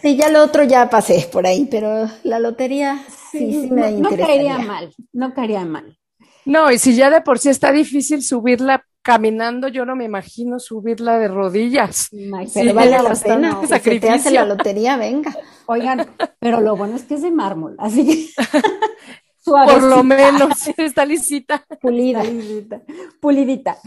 Sí, 0.03 0.17
ya 0.17 0.31
lo 0.31 0.43
otro 0.43 0.65
ya 0.65 0.89
pasé 0.91 1.29
por 1.31 1.47
ahí, 1.47 1.67
pero 1.71 2.09
la 2.25 2.39
lotería 2.39 3.05
sí, 3.31 3.39
sí, 3.39 3.53
sí 3.63 3.71
me 3.71 3.83
no, 3.83 3.91
no 3.91 3.97
interesaría. 3.99 4.57
caería 4.57 4.59
mal, 4.59 4.95
no 5.13 5.35
caería 5.35 5.65
mal. 5.65 5.99
No, 6.45 6.71
y 6.71 6.79
si 6.79 6.95
ya 6.95 7.11
de 7.11 7.21
por 7.23 7.39
sí 7.39 7.49
está 7.51 7.73
difícil 7.73 8.23
subirla 8.23 8.85
caminando, 9.07 9.69
yo 9.69 9.85
no 9.87 9.95
me 9.97 10.05
imagino 10.05 10.59
subirla 10.59 11.19
de 11.19 11.29
rodillas. 11.29 12.09
Ay, 12.13 12.49
Pero 12.53 12.71
Sí, 12.71 12.73
vale 12.73 12.91
la 12.91 13.15
pena, 13.15 13.51
no, 13.53 13.61
si 13.63 13.67
se 13.69 13.79
te 14.01 14.11
hace 14.11 14.31
sacrificio. 14.31 14.33
la 14.33 14.45
lotería, 14.47 14.97
venga. 14.97 15.35
Oigan, 15.67 16.07
pero 16.41 16.61
lo 16.61 16.77
bueno 16.77 16.97
es 16.97 17.05
que 17.05 17.15
es 17.15 17.23
de 17.23 17.31
mármol, 17.31 17.77
así 17.79 18.05
que 18.07 18.43
Por 19.45 19.83
lo 19.85 20.03
menos 20.03 20.67
está 20.77 21.05
lisita. 21.07 21.65
Pulida. 21.81 22.21
Pulidita. 22.21 22.83
Pulidita. 23.21 23.79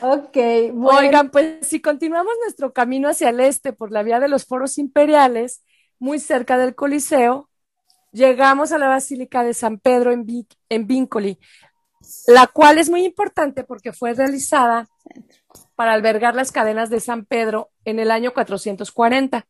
Ok, 0.00 0.36
bueno. 0.72 0.98
Oigan, 1.00 1.30
pues 1.30 1.66
si 1.68 1.80
continuamos 1.82 2.32
nuestro 2.42 2.72
camino 2.72 3.08
hacia 3.10 3.28
el 3.28 3.40
este 3.40 3.74
por 3.74 3.92
la 3.92 4.02
vía 4.02 4.20
de 4.20 4.28
los 4.28 4.46
foros 4.46 4.78
imperiales, 4.78 5.62
muy 5.98 6.18
cerca 6.18 6.56
del 6.56 6.74
Coliseo, 6.74 7.50
llegamos 8.12 8.72
a 8.72 8.78
la 8.78 8.88
Basílica 8.88 9.44
de 9.44 9.54
San 9.54 9.78
Pedro 9.78 10.12
en, 10.12 10.24
Vi- 10.24 10.48
en 10.70 10.86
Vincoli, 10.86 11.38
la 12.26 12.46
cual 12.46 12.78
es 12.78 12.90
muy 12.90 13.04
importante 13.04 13.64
porque 13.64 13.92
fue 13.92 14.14
realizada 14.14 14.88
para 15.74 15.92
albergar 15.92 16.34
las 16.34 16.52
cadenas 16.52 16.90
de 16.90 17.00
San 17.00 17.24
Pedro 17.24 17.70
en 17.84 17.98
el 17.98 18.10
año 18.10 18.32
440. 18.32 19.46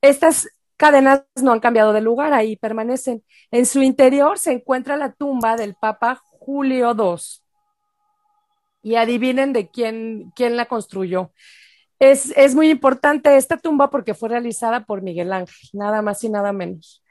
Estas 0.00 0.48
cadenas 0.76 1.24
no 1.42 1.52
han 1.52 1.60
cambiado 1.60 1.92
de 1.92 2.00
lugar, 2.00 2.32
ahí 2.32 2.56
permanecen. 2.56 3.24
En 3.50 3.66
su 3.66 3.82
interior 3.82 4.38
se 4.38 4.52
encuentra 4.52 4.96
la 4.96 5.12
tumba 5.12 5.56
del 5.56 5.74
Papa 5.74 6.22
Julio 6.38 6.94
II. 6.96 7.16
Y 8.82 8.94
adivinen 8.96 9.52
de 9.52 9.68
quién, 9.68 10.32
quién 10.36 10.56
la 10.56 10.66
construyó. 10.66 11.32
Es, 11.98 12.32
es 12.36 12.54
muy 12.54 12.70
importante 12.70 13.36
esta 13.36 13.56
tumba 13.56 13.90
porque 13.90 14.14
fue 14.14 14.28
realizada 14.28 14.84
por 14.84 15.02
Miguel 15.02 15.32
Ángel, 15.32 15.70
nada 15.72 16.02
más 16.02 16.22
y 16.22 16.28
nada 16.28 16.52
menos. 16.52 17.02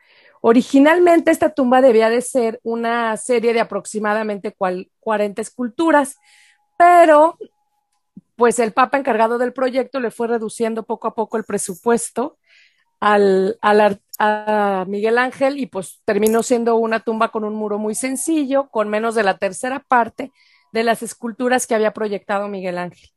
Originalmente 0.48 1.32
esta 1.32 1.56
tumba 1.56 1.82
debía 1.82 2.08
de 2.08 2.22
ser 2.22 2.60
una 2.62 3.18
serie 3.18 3.52
de 3.52 3.62
aproximadamente 3.62 4.54
cual- 4.54 4.92
40 5.00 5.42
esculturas, 5.42 6.18
pero 6.78 7.40
pues 8.36 8.60
el 8.60 8.72
papa 8.72 9.00
encargado 9.00 9.40
del 9.40 9.54
proyecto 9.54 10.00
le 10.00 10.12
fue 10.12 10.28
reduciendo 10.28 10.84
poco 10.84 11.08
a 11.08 11.16
poco 11.16 11.38
el 11.38 11.46
presupuesto 11.46 12.38
al, 13.00 13.58
al 13.60 14.00
a 14.20 14.86
Miguel 14.88 15.18
Ángel 15.18 15.60
y 15.60 15.66
pues 15.66 16.04
terminó 16.06 16.44
siendo 16.44 16.76
una 16.76 17.00
tumba 17.00 17.30
con 17.30 17.44
un 17.44 17.56
muro 17.56 17.80
muy 17.80 17.96
sencillo, 17.96 18.70
con 18.70 18.88
menos 18.88 19.16
de 19.16 19.24
la 19.24 19.40
tercera 19.40 19.80
parte 19.80 20.32
de 20.72 20.84
las 20.84 21.02
esculturas 21.02 21.66
que 21.66 21.74
había 21.74 21.92
proyectado 21.92 22.50
Miguel 22.50 22.78
Ángel. 22.78 23.10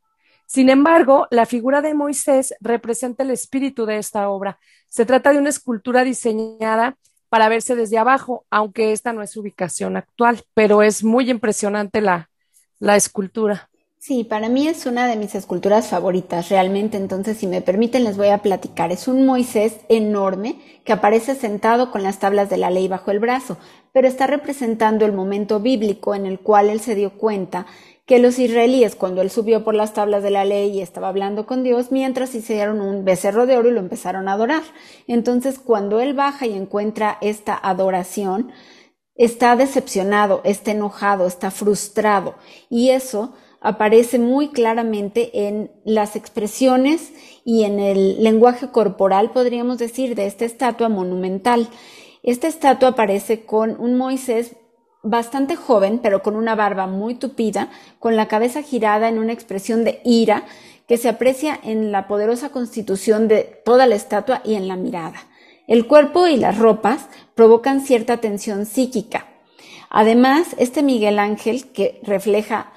Sin 0.46 0.70
embargo, 0.70 1.28
la 1.30 1.44
figura 1.44 1.82
de 1.82 1.92
Moisés 1.92 2.54
representa 2.60 3.22
el 3.22 3.32
espíritu 3.32 3.84
de 3.84 3.98
esta 3.98 4.30
obra. 4.30 4.58
Se 4.88 5.04
trata 5.04 5.30
de 5.34 5.38
una 5.38 5.50
escultura 5.50 6.04
diseñada 6.04 6.96
para 7.28 7.48
verse 7.48 7.76
desde 7.76 7.98
abajo, 7.98 8.44
aunque 8.50 8.92
esta 8.92 9.12
no 9.12 9.22
es 9.22 9.30
su 9.30 9.40
ubicación 9.40 9.96
actual, 9.96 10.42
pero 10.54 10.82
es 10.82 11.04
muy 11.04 11.30
impresionante 11.30 12.00
la, 12.00 12.30
la 12.78 12.96
escultura. 12.96 13.68
Sí, 14.00 14.22
para 14.22 14.48
mí 14.48 14.68
es 14.68 14.86
una 14.86 15.08
de 15.08 15.16
mis 15.16 15.34
esculturas 15.34 15.88
favoritas, 15.88 16.48
realmente. 16.48 16.96
Entonces, 16.96 17.36
si 17.36 17.48
me 17.48 17.62
permiten, 17.62 18.04
les 18.04 18.16
voy 18.16 18.28
a 18.28 18.38
platicar. 18.38 18.92
Es 18.92 19.08
un 19.08 19.26
Moisés 19.26 19.80
enorme 19.88 20.60
que 20.84 20.92
aparece 20.92 21.34
sentado 21.34 21.90
con 21.90 22.04
las 22.04 22.20
tablas 22.20 22.48
de 22.48 22.58
la 22.58 22.70
ley 22.70 22.86
bajo 22.86 23.10
el 23.10 23.18
brazo, 23.18 23.58
pero 23.92 24.06
está 24.06 24.28
representando 24.28 25.04
el 25.04 25.12
momento 25.12 25.58
bíblico 25.58 26.14
en 26.14 26.26
el 26.26 26.38
cual 26.38 26.70
él 26.70 26.80
se 26.80 26.94
dio 26.94 27.18
cuenta 27.18 27.66
que 28.08 28.18
los 28.18 28.38
israelíes, 28.38 28.96
cuando 28.96 29.20
él 29.20 29.30
subió 29.30 29.62
por 29.64 29.74
las 29.74 29.92
tablas 29.92 30.22
de 30.22 30.30
la 30.30 30.46
ley 30.46 30.70
y 30.70 30.80
estaba 30.80 31.08
hablando 31.10 31.44
con 31.44 31.62
Dios, 31.62 31.92
mientras 31.92 32.34
hicieron 32.34 32.80
un 32.80 33.04
becerro 33.04 33.44
de 33.44 33.58
oro 33.58 33.68
y 33.68 33.72
lo 33.72 33.80
empezaron 33.80 34.28
a 34.28 34.32
adorar. 34.32 34.62
Entonces, 35.06 35.58
cuando 35.58 36.00
él 36.00 36.14
baja 36.14 36.46
y 36.46 36.54
encuentra 36.54 37.18
esta 37.20 37.54
adoración, 37.54 38.50
está 39.14 39.56
decepcionado, 39.56 40.40
está 40.44 40.70
enojado, 40.70 41.26
está 41.26 41.50
frustrado. 41.50 42.36
Y 42.70 42.88
eso 42.90 43.34
aparece 43.60 44.18
muy 44.18 44.48
claramente 44.48 45.46
en 45.46 45.70
las 45.84 46.16
expresiones 46.16 47.12
y 47.44 47.64
en 47.64 47.78
el 47.78 48.24
lenguaje 48.24 48.70
corporal, 48.70 49.32
podríamos 49.32 49.76
decir, 49.76 50.14
de 50.14 50.24
esta 50.24 50.46
estatua 50.46 50.88
monumental. 50.88 51.68
Esta 52.22 52.48
estatua 52.48 52.88
aparece 52.88 53.44
con 53.44 53.78
un 53.78 53.98
Moisés 53.98 54.56
bastante 55.02 55.56
joven, 55.56 56.00
pero 56.02 56.22
con 56.22 56.36
una 56.36 56.54
barba 56.54 56.86
muy 56.86 57.14
tupida, 57.14 57.70
con 57.98 58.16
la 58.16 58.28
cabeza 58.28 58.62
girada 58.62 59.08
en 59.08 59.18
una 59.18 59.32
expresión 59.32 59.84
de 59.84 60.00
ira 60.04 60.44
que 60.86 60.96
se 60.96 61.08
aprecia 61.08 61.58
en 61.62 61.92
la 61.92 62.08
poderosa 62.08 62.48
constitución 62.48 63.28
de 63.28 63.60
toda 63.64 63.86
la 63.86 63.94
estatua 63.94 64.40
y 64.44 64.54
en 64.54 64.68
la 64.68 64.76
mirada. 64.76 65.18
El 65.66 65.86
cuerpo 65.86 66.26
y 66.26 66.36
las 66.36 66.58
ropas 66.58 67.08
provocan 67.34 67.82
cierta 67.82 68.16
tensión 68.16 68.64
psíquica. 68.64 69.26
Además, 69.90 70.56
este 70.58 70.82
Miguel 70.82 71.18
Ángel, 71.18 71.70
que 71.72 72.00
refleja 72.02 72.72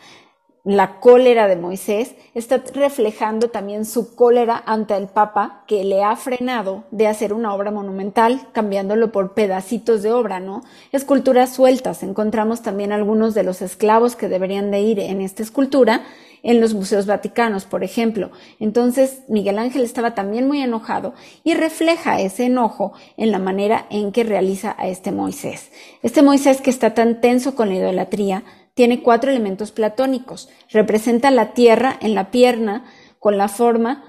la 0.64 1.00
cólera 1.00 1.48
de 1.48 1.56
Moisés, 1.56 2.16
está 2.36 2.62
reflejando 2.74 3.50
también 3.50 3.86
su 3.86 4.16
cólera 4.16 4.62
ante 4.66 4.96
el 4.96 5.08
Papa 5.08 5.64
que 5.68 5.84
le 5.84 6.04
ha 6.04 6.16
frenado 6.16 6.84
de 6.92 7.08
hacer 7.08 7.34
una 7.34 7.54
obra 7.54 7.72
monumental, 7.72 8.48
cambiándolo 8.52 9.12
por 9.12 9.34
pedacitos 9.34 10.04
de 10.04 10.12
obra, 10.12 10.40
¿no? 10.40 10.64
Esculturas 10.92 11.54
sueltas. 11.54 12.04
Encontramos 12.04 12.62
también 12.62 12.92
algunos 12.92 13.34
de 13.34 13.44
los 13.44 13.62
esclavos 13.62 14.16
que 14.16 14.30
deberían 14.30 14.70
de 14.70 14.82
ir 14.82 15.00
en 15.00 15.22
esta 15.22 15.42
escultura 15.42 16.04
en 16.44 16.60
los 16.60 16.74
museos 16.74 17.06
vaticanos, 17.06 17.66
por 17.66 17.84
ejemplo. 17.84 18.32
Entonces, 18.60 19.22
Miguel 19.28 19.60
Ángel 19.60 19.84
estaba 19.84 20.16
también 20.16 20.48
muy 20.48 20.62
enojado 20.62 21.14
y 21.44 21.54
refleja 21.54 22.20
ese 22.20 22.46
enojo 22.46 22.94
en 23.18 23.32
la 23.32 23.40
manera 23.40 23.86
en 23.90 24.12
que 24.12 24.24
realiza 24.24 24.76
a 24.78 24.88
este 24.88 25.12
Moisés. 25.12 25.72
Este 26.02 26.22
Moisés 26.22 26.62
que 26.62 26.70
está 26.70 26.94
tan 26.94 27.22
tenso 27.22 27.56
con 27.56 27.70
la 27.70 27.76
idolatría, 27.76 28.44
tiene 28.74 29.02
cuatro 29.02 29.32
elementos 29.32 29.72
platónicos. 29.72 30.50
Representa 30.70 31.32
la 31.32 31.54
tierra 31.54 31.98
en 32.02 32.16
la 32.16 32.32
pierna 32.32 32.86
con 33.20 33.38
la 33.38 33.48
forma 33.48 34.04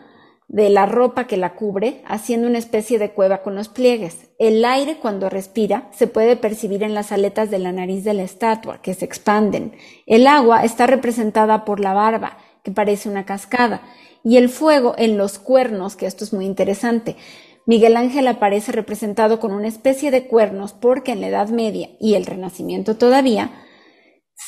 de 0.53 0.69
la 0.69 0.85
ropa 0.85 1.27
que 1.27 1.39
la 1.39 1.55
cubre, 1.55 2.03
haciendo 2.05 2.47
una 2.47 2.59
especie 2.59 2.99
de 2.99 3.13
cueva 3.13 3.43
con 3.43 3.55
los 3.55 3.71
pliegues. 3.71 4.29
El 4.39 4.63
aire 4.67 4.99
cuando 4.99 5.31
respira 5.31 5.89
se 5.93 6.07
puede 6.07 6.37
percibir 6.37 6.83
en 6.83 6.93
las 6.93 7.11
aletas 7.11 7.51
de 7.51 7.59
la 7.59 7.73
nariz 7.73 8.05
de 8.05 8.13
la 8.13 8.23
estatua, 8.23 8.83
que 8.83 8.93
se 8.93 9.07
expanden. 9.07 9.73
El 10.07 10.27
agua 10.27 10.63
está 10.63 10.87
representada 10.87 11.65
por 11.65 11.81
la 11.81 11.95
barba, 11.95 12.37
que 12.63 12.71
parece 12.71 13.09
una 13.09 13.25
cascada, 13.25 13.81
y 14.23 14.37
el 14.37 14.51
fuego 14.51 14.95
en 14.99 15.17
los 15.17 15.39
cuernos, 15.39 15.97
que 15.97 16.05
esto 16.05 16.23
es 16.23 16.35
muy 16.35 16.45
interesante. 16.45 17.17
Miguel 17.65 17.97
Ángel 17.97 18.29
aparece 18.29 18.73
representado 18.73 19.41
con 19.41 19.53
una 19.53 19.69
especie 19.69 20.11
de 20.11 20.27
cuernos 20.27 20.75
porque 20.75 21.13
en 21.13 21.23
la 21.23 21.29
Edad 21.29 21.49
Media 21.49 21.91
y 21.99 22.15
el 22.15 22.27
Renacimiento 22.27 22.97
todavía 22.97 23.53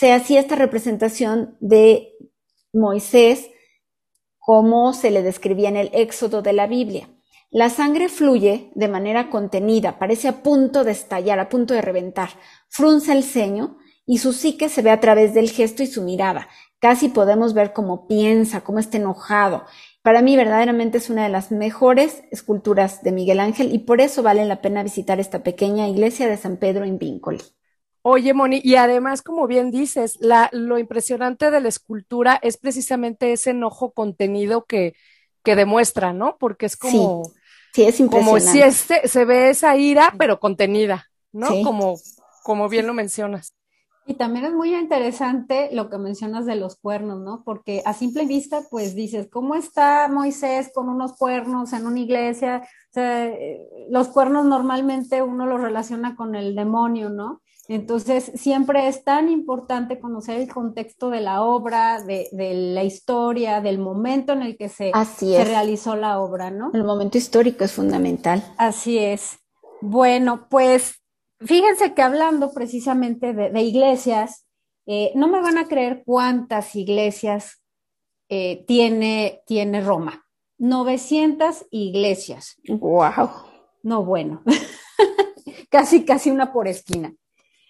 se 0.04 0.12
hacía 0.12 0.40
esta 0.40 0.54
representación 0.54 1.56
de 1.60 2.12
Moisés 2.74 3.48
como 4.38 4.92
se 4.92 5.10
le 5.10 5.22
describía 5.22 5.70
en 5.70 5.78
el 5.78 5.88
Éxodo 5.94 6.42
de 6.42 6.52
la 6.52 6.66
Biblia. 6.66 7.08
La 7.50 7.70
sangre 7.70 8.10
fluye 8.10 8.70
de 8.74 8.88
manera 8.88 9.30
contenida, 9.30 9.98
parece 9.98 10.28
a 10.28 10.42
punto 10.42 10.84
de 10.84 10.92
estallar, 10.92 11.38
a 11.38 11.48
punto 11.48 11.72
de 11.72 11.80
reventar. 11.80 12.28
Frunce 12.68 13.12
el 13.12 13.24
ceño 13.24 13.78
y 14.04 14.18
su 14.18 14.34
psique 14.34 14.68
se 14.68 14.82
ve 14.82 14.90
a 14.90 15.00
través 15.00 15.32
del 15.32 15.48
gesto 15.48 15.82
y 15.82 15.86
su 15.86 16.02
mirada. 16.02 16.48
Casi 16.80 17.08
podemos 17.08 17.54
ver 17.54 17.72
cómo 17.72 18.06
piensa, 18.06 18.60
cómo 18.60 18.80
está 18.80 18.98
enojado. 18.98 19.64
Para 20.02 20.20
mí 20.20 20.36
verdaderamente 20.36 20.98
es 20.98 21.08
una 21.08 21.22
de 21.22 21.30
las 21.30 21.50
mejores 21.50 22.24
esculturas 22.30 23.02
de 23.02 23.12
Miguel 23.12 23.40
Ángel 23.40 23.72
y 23.72 23.78
por 23.78 24.02
eso 24.02 24.22
vale 24.22 24.44
la 24.44 24.60
pena 24.60 24.82
visitar 24.82 25.18
esta 25.18 25.42
pequeña 25.42 25.88
iglesia 25.88 26.28
de 26.28 26.36
San 26.36 26.58
Pedro 26.58 26.84
en 26.84 26.98
Vincoli. 26.98 27.40
Oye, 28.06 28.34
Moni, 28.34 28.60
y 28.62 28.74
además, 28.74 29.22
como 29.22 29.46
bien 29.46 29.70
dices, 29.70 30.18
la, 30.20 30.50
lo 30.52 30.78
impresionante 30.78 31.50
de 31.50 31.58
la 31.58 31.68
escultura 31.70 32.38
es 32.42 32.58
precisamente 32.58 33.32
ese 33.32 33.50
enojo 33.50 33.92
contenido 33.92 34.66
que, 34.66 34.94
que 35.42 35.56
demuestra, 35.56 36.12
¿no? 36.12 36.36
Porque 36.38 36.66
es 36.66 36.76
como, 36.76 37.22
sí, 37.72 37.82
es 37.82 38.02
como 38.10 38.38
si 38.40 38.60
este, 38.60 39.08
se 39.08 39.24
ve 39.24 39.48
esa 39.48 39.74
ira, 39.78 40.12
pero 40.18 40.38
contenida, 40.38 41.06
¿no? 41.32 41.48
Como, 41.62 41.94
como 42.42 42.68
bien 42.68 42.86
lo 42.86 42.92
mencionas. 42.92 43.54
Y 44.04 44.14
también 44.14 44.44
es 44.44 44.52
muy 44.52 44.74
interesante 44.74 45.70
lo 45.72 45.88
que 45.88 45.96
mencionas 45.96 46.44
de 46.44 46.56
los 46.56 46.76
cuernos, 46.76 47.20
¿no? 47.20 47.42
Porque 47.42 47.82
a 47.86 47.94
simple 47.94 48.26
vista, 48.26 48.60
pues 48.70 48.94
dices, 48.94 49.28
¿cómo 49.32 49.54
está 49.54 50.08
Moisés 50.08 50.70
con 50.74 50.90
unos 50.90 51.16
cuernos 51.16 51.72
en 51.72 51.86
una 51.86 52.00
iglesia? 52.00 52.68
O 52.90 52.92
sea, 52.92 53.28
eh, 53.28 53.66
los 53.88 54.08
cuernos 54.08 54.44
normalmente 54.44 55.22
uno 55.22 55.46
los 55.46 55.58
relaciona 55.58 56.16
con 56.16 56.34
el 56.34 56.54
demonio, 56.54 57.08
¿no? 57.08 57.40
Entonces, 57.68 58.30
siempre 58.34 58.88
es 58.88 59.04
tan 59.04 59.30
importante 59.30 59.98
conocer 59.98 60.38
el 60.38 60.52
contexto 60.52 61.08
de 61.08 61.22
la 61.22 61.42
obra, 61.42 62.02
de, 62.02 62.28
la 62.32 62.84
historia, 62.84 63.60
del 63.62 63.78
momento 63.78 64.32
en 64.34 64.42
el 64.42 64.56
que 64.56 64.68
se, 64.68 64.92
se 65.16 65.44
realizó 65.44 65.96
la 65.96 66.20
obra, 66.20 66.50
¿no? 66.50 66.70
El 66.74 66.84
momento 66.84 67.16
histórico 67.16 67.64
es 67.64 67.72
fundamental. 67.72 68.44
Así 68.58 68.98
es. 68.98 69.38
Bueno, 69.80 70.46
pues 70.50 71.02
fíjense 71.40 71.94
que 71.94 72.02
hablando 72.02 72.52
precisamente 72.52 73.32
de, 73.32 73.60
iglesias, 73.62 74.46
eh, 74.86 75.12
no 75.14 75.28
me 75.28 75.40
van 75.40 75.56
a 75.56 75.66
creer 75.66 76.02
cuántas 76.04 76.76
iglesias 76.76 77.62
eh, 78.28 78.64
tiene, 78.66 79.42
tiene 79.46 79.80
Roma. 79.80 80.26
900 80.58 81.66
iglesias. 81.70 82.56
¡Wow! 82.68 83.30
No, 83.82 84.04
bueno, 84.04 84.42
casi, 85.70 86.04
casi 86.04 86.30
una 86.30 86.52
por 86.52 86.68
esquina 86.68 87.14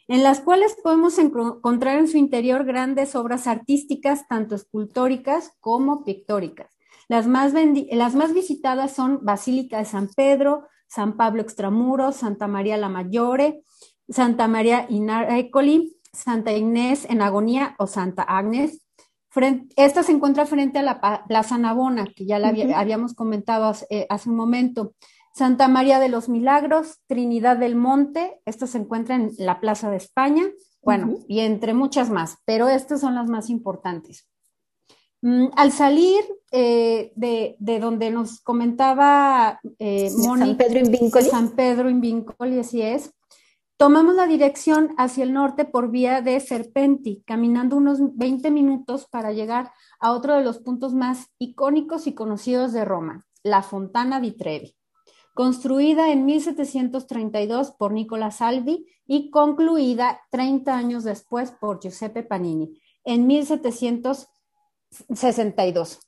en 0.09 0.23
las 0.23 0.41
cuales 0.41 0.77
podemos 0.83 1.19
encontrar 1.19 1.99
en 1.99 2.09
su 2.09 2.19
interior 2.19 2.65
grandes 2.65 3.15
obras 3.15 3.47
artísticas, 3.47 4.29
tanto 4.29 4.55
escultóricas 4.55 5.53
como 5.61 6.05
pictóricas. 6.05 6.71
Las 7.09 7.27
más, 7.27 7.53
las 7.91 8.15
más 8.15 8.33
visitadas 8.33 8.93
son 8.93 9.21
Basílica 9.23 9.79
de 9.79 9.85
San 9.85 10.09
Pedro, 10.09 10.67
San 10.89 11.17
Pablo 11.17 11.43
Extramuros, 11.43 12.17
Santa 12.17 12.47
María 12.47 12.77
la 12.77 12.89
Mayore, 12.89 13.63
Santa 14.09 14.49
María 14.49 14.87
Inarecoli, 14.89 15.97
Santa 16.13 16.53
Inés 16.53 17.07
en 17.09 17.23
Agonía 17.23 17.75
o 17.79 17.87
Santa 17.87 18.23
Agnes. 18.23 18.83
esta 19.77 20.03
se 20.03 20.13
encuentra 20.13 20.47
frente 20.47 20.79
a 20.79 20.83
la 20.83 21.25
Plaza 21.27 21.59
Navona, 21.59 22.07
que 22.15 22.25
ya 22.25 22.39
la 22.39 22.55
habíamos 22.77 23.15
comentado 23.15 23.73
eh, 23.91 24.07
hace 24.09 24.31
un 24.31 24.37
momento. 24.37 24.95
Santa 25.35 25.67
María 25.67 25.99
de 25.99 26.09
los 26.09 26.29
Milagros, 26.29 27.01
Trinidad 27.09 27.57
del 27.57 27.75
Monte, 27.75 28.41
esto 28.45 28.69
se 28.69 28.79
encuentra 28.79 29.17
en 29.17 29.33
la 29.37 29.59
Plaza 29.59 29.91
de 29.91 29.97
España, 29.97 30.45
bueno, 30.81 31.17
y 31.27 31.41
entre 31.41 31.75
muchas 31.75 32.09
más, 32.09 32.39
pero 32.45 32.69
estas 32.69 33.01
son 33.01 33.17
las 33.17 33.29
más 33.29 33.51
importantes. 33.51 34.29
Mm, 35.23 35.47
al 35.57 35.73
salir 35.73 36.23
eh, 36.53 37.13
de, 37.17 37.57
donde 37.81 38.13
nos 38.13 38.43
comentaba 38.43 39.59
eh, 39.81 40.09
San 40.11 40.57
Pedro 40.57 40.79
Invíncoli. 40.79 41.25
San 41.25 41.57
Pedro 41.57 41.91
Invíncoli, 41.91 42.61
así 42.61 42.83
es, 42.83 43.13
tomamos 43.77 44.15
la 44.15 44.29
dirección 44.29 44.95
hacia 44.99 45.25
el 45.25 45.33
norte 45.33 45.65
por 45.65 45.91
vía 45.91 46.21
de 46.21 46.39
Serpenti, 46.39 47.25
caminando 47.27 47.77
unos 47.77 47.99
20 48.17 48.53
minutos 48.53 49.09
para 49.11 49.33
llegar 49.33 49.73
a 49.99 50.13
otro 50.13 50.37
de 50.37 50.45
los 50.45 50.61
puntos 50.61 50.95
más 50.95 51.27
icónicos 51.39 52.07
y 52.07 52.15
conocidos 52.15 52.73
de 52.73 52.85
Roma, 52.85 53.27
la 53.43 53.63
Fontana 53.63 54.21
di 54.21 54.31
Trevi 54.31 54.77
construida 55.35 56.11
en 56.13 56.25
1732 56.25 57.73
por 57.73 57.93
Nicola 57.93 58.31
Salvi 58.31 58.87
y 59.07 59.29
concluida 59.31 60.23
30 60.31 60.75
años 60.75 61.05
después 61.05 61.51
por 61.51 61.81
Giuseppe 61.81 62.23
Panini 62.23 62.81
en 63.05 63.27
1762. 63.27 65.99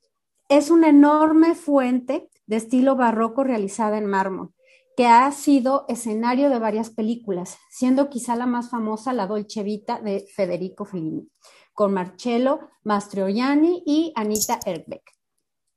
Es 0.49 0.71
una 0.71 0.89
enorme 0.89 1.55
fuente 1.57 2.31
de 2.47 2.57
estilo 2.57 2.95
barroco 2.95 3.43
realizada 3.43 3.99
en 3.99 4.07
mármol, 4.07 4.55
que 4.97 5.07
ha 5.07 5.33
sido 5.33 5.87
escenario 5.89 6.49
de 6.49 6.61
varias 6.61 6.91
películas, 6.91 7.59
siendo 7.69 8.09
quizá 8.09 8.37
la 8.37 8.47
más 8.47 8.71
famosa 8.71 9.13
la 9.13 9.27
Dolce 9.27 9.65
Vita 9.65 10.01
de 10.01 10.25
Federico 10.35 10.85
Fellini, 10.85 11.29
con 11.75 11.93
Marcello 11.93 12.61
Mastroianni 12.85 13.83
y 13.85 14.13
Anita 14.15 14.61
Erbeck 14.65 15.16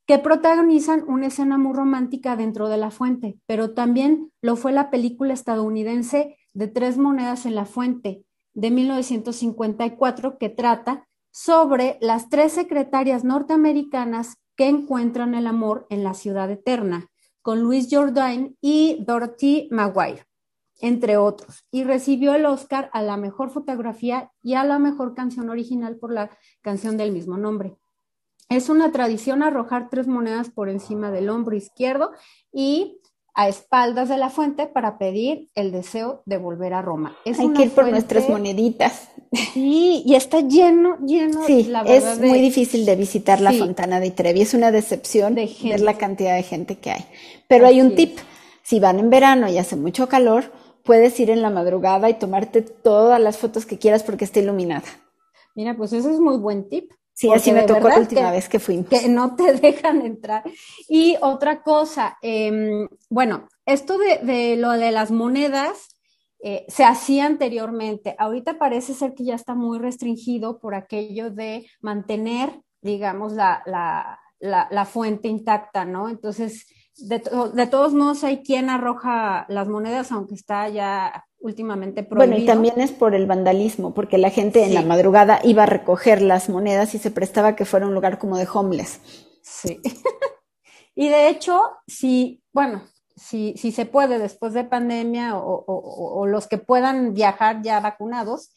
que 0.10 0.18
protagonizan 0.18 1.04
una 1.08 1.28
escena 1.28 1.60
muy 1.60 1.72
romántica 1.76 2.36
dentro 2.36 2.68
de 2.68 2.78
la 2.78 2.90
fuente, 2.90 3.38
pero 3.46 3.76
también 3.76 4.32
lo 4.42 4.56
fue 4.56 4.72
la 4.72 4.90
película 4.90 5.36
estadounidense 5.36 6.36
de 6.54 6.68
Tres 6.68 6.98
Monedas 6.98 7.46
en 7.46 7.54
la 7.54 7.66
Fuente 7.66 8.26
de 8.56 8.72
1954 8.72 10.40
que 10.40 10.50
trata 10.50 11.08
sobre 11.30 12.00
las 12.02 12.28
tres 12.28 12.54
secretarias 12.54 13.24
norteamericanas 13.24 14.38
que 14.56 14.68
encuentran 14.68 15.36
el 15.36 15.46
amor 15.46 15.86
en 15.92 16.04
la 16.04 16.16
ciudad 16.16 16.50
eterna, 16.50 17.06
con 17.44 17.62
Louis 17.62 17.88
Jourdain 17.92 18.58
y 18.62 19.06
Dorothy 19.06 19.68
Maguire, 19.70 20.26
entre 20.82 21.18
otros, 21.18 21.66
y 21.70 21.84
recibió 21.84 22.34
el 22.34 22.48
Oscar 22.48 22.90
a 22.94 23.04
la 23.04 23.16
mejor 23.16 23.52
fotografía 23.52 24.32
y 24.42 24.56
a 24.56 24.64
la 24.64 24.80
mejor 24.80 25.14
canción 25.14 25.52
original 25.52 25.98
por 25.98 26.12
la 26.12 26.32
canción 26.64 26.98
del 26.98 27.12
mismo 27.12 27.38
nombre. 27.38 27.78
Es 28.50 28.70
una 28.70 28.92
tradición 28.92 29.44
arrojar 29.44 29.90
tres 29.90 30.08
monedas 30.08 30.50
por 30.50 30.70
encima 30.70 31.12
del 31.12 31.30
hombro 31.30 31.56
izquierdo 31.56 32.12
y 32.52 33.00
a 33.36 33.48
espaldas 33.48 34.10
de 34.10 34.18
la 34.18 34.30
fuente 34.30 34.66
para 34.66 34.98
pedir 34.98 35.50
el 35.54 35.72
deseo 35.72 36.24
de 36.26 36.38
volver 36.38 36.74
a 36.74 36.82
Roma. 36.82 37.16
Hay 37.26 37.54
que 37.54 37.64
ir 37.64 37.72
por 37.72 37.88
nuestras 37.88 38.28
moneditas. 38.28 39.10
Sí, 39.54 40.02
y 40.04 40.16
está 40.16 40.42
lleno, 40.42 40.98
lleno. 41.06 41.46
Sí, 41.46 41.66
la 41.66 41.84
verdad 41.84 42.14
es 42.14 42.20
muy 42.20 42.42
difícil 42.42 42.86
de 42.86 42.96
visitar 42.96 43.40
la 43.40 43.54
Fontana 43.54 44.00
de 44.00 44.10
Trevi. 44.10 44.42
Es 44.42 44.56
una 44.56 44.72
decepción 44.72 45.36
de 45.36 45.50
ver 45.64 45.82
la 45.82 45.98
cantidad 45.98 46.36
de 46.36 46.44
gente 46.44 46.80
que 46.80 46.90
hay. 46.90 47.06
Pero 47.48 47.68
hay 47.68 47.80
un 47.80 47.96
tip. 47.96 48.18
Si 48.64 48.80
van 48.80 49.00
en 49.00 49.12
verano 49.12 49.48
y 49.48 49.58
hace 49.60 49.76
mucho 49.76 50.10
calor, 50.10 50.52
puedes 50.84 51.20
ir 51.20 51.30
en 51.30 51.44
la 51.44 51.52
madrugada 51.52 52.10
y 52.10 52.16
tomarte 52.16 52.64
todas 52.64 53.22
las 53.22 53.38
fotos 53.38 53.68
que 53.68 53.78
quieras 53.78 54.02
porque 54.02 54.26
está 54.26 54.40
iluminada. 54.40 54.88
Mira, 55.56 55.78
pues 55.78 55.94
ese 55.94 56.12
es 56.12 56.20
muy 56.20 56.38
buen 56.38 56.68
tip. 56.68 56.92
Sí, 57.20 57.30
así 57.34 57.52
me 57.52 57.64
tocó 57.64 57.90
la 57.90 58.00
última 58.00 58.32
vez 58.32 58.48
que 58.48 58.60
fuimos. 58.60 58.88
Que 58.88 59.10
no 59.10 59.36
te 59.36 59.52
dejan 59.60 60.06
entrar. 60.06 60.42
Y 60.88 61.18
otra 61.20 61.64
cosa, 61.64 62.18
em, 62.22 62.88
bueno, 63.10 63.50
esto 63.66 63.98
de, 63.98 64.56
lo 64.56 64.72
de 64.72 64.92
las 64.92 65.12
monedas 65.12 65.98
eh, 66.42 66.66
se 66.70 66.86
hacía 66.86 67.26
anteriormente. 67.26 68.16
Ahorita 68.18 68.58
parece 68.58 68.94
ser 68.94 69.16
que 69.16 69.26
ya 69.26 69.36
está 69.36 69.54
muy 69.54 69.80
restringido 69.80 70.60
por 70.60 70.76
aquello 70.76 71.30
de 71.30 71.68
mantener, 71.82 72.62
digamos, 72.82 73.34
la, 73.34 73.64
la 74.40 74.86
fuente 74.86 75.28
intacta, 75.28 75.84
¿no? 75.84 76.08
Entonces, 76.08 76.68
de, 76.96 77.22
de, 77.54 77.68
todos 77.68 77.94
modos 77.94 78.24
hay 78.24 78.44
quien 78.44 78.70
arroja 78.70 79.46
las 79.50 79.68
monedas, 79.68 80.14
aunque 80.14 80.36
está 80.36 80.70
ya 80.70 81.26
últimamente 81.42 82.04
prohibido. 82.04 82.32
Bueno, 82.32 82.44
y 82.44 82.46
también 82.46 82.82
es 82.82 82.92
por 82.92 83.16
el 83.16 83.26
vandalismo, 83.26 83.94
porque 83.94 84.18
la 84.18 84.30
gente 84.30 84.64
en 84.64 84.74
la 84.74 84.82
madrugada 84.82 85.40
iba 85.44 85.64
a 85.64 85.68
recoger 85.68 86.22
las 86.22 86.50
monedas 86.50 86.94
y 86.96 87.00
se 87.00 87.12
prestaba 87.12 87.56
que 87.56 87.66
fuera 87.66 87.88
un 87.88 87.94
lugar 87.94 88.20
como 88.20 88.38
de 88.38 88.48
homeless. 88.52 89.02
Sí. 89.42 89.80
y 90.96 91.10
de 91.10 91.30
hecho, 91.30 91.62
si, 91.88 92.42
bueno, 92.54 92.84
si, 93.16 93.54
si 93.58 93.72
se 93.72 93.86
puede 93.86 94.20
después 94.20 94.54
de 94.54 94.64
pandemia 94.64 95.38
o, 95.38 96.26
los 96.28 96.48
que 96.48 96.58
puedan 96.58 97.14
viajar 97.14 97.62
ya 97.62 97.80
vacunados, 97.80 98.54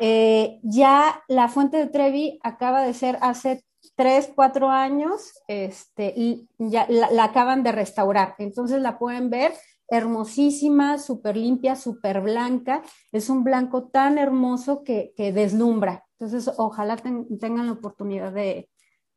eh, 0.00 0.58
ya 0.62 1.22
la 1.28 1.48
fuente 1.48 1.76
de 1.76 1.86
Trevi 1.86 2.38
acaba 2.42 2.82
de 2.82 2.94
ser 2.94 3.18
hace 3.20 3.64
tres, 3.96 4.30
cuatro 4.34 4.70
años, 4.70 5.32
este, 5.46 6.12
y 6.16 6.48
ya 6.58 6.86
la 6.88 7.24
acaban 7.24 7.62
de 7.62 7.72
restaurar. 7.72 8.34
Entonces 8.38 8.82
la 8.82 8.98
pueden 8.98 9.30
ver 9.30 9.52
hermosísima, 9.88 10.98
súper 10.98 11.36
limpia, 11.36 11.76
súper 11.76 12.20
blanca. 12.20 12.82
Es 13.12 13.28
un 13.28 13.44
blanco 13.44 13.88
tan 13.88 14.18
hermoso 14.18 14.82
que, 14.84 15.12
deslumbra. 15.16 16.04
Entonces, 16.18 16.52
ojalá 16.56 16.96
tengan 16.96 17.66
la 17.66 17.72
oportunidad 17.72 18.32
de, 18.32 18.68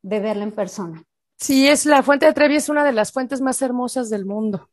verla 0.02 0.44
en 0.44 0.52
persona. 0.52 1.02
Sí, 1.36 1.68
es 1.68 1.86
la 1.86 2.02
fuente 2.02 2.26
de 2.26 2.32
Trevi, 2.32 2.56
es 2.56 2.68
una 2.68 2.84
de 2.84 2.92
las 2.92 3.12
fuentes 3.12 3.40
más 3.40 3.62
hermosas 3.62 4.10
del 4.10 4.24
mundo. 4.24 4.68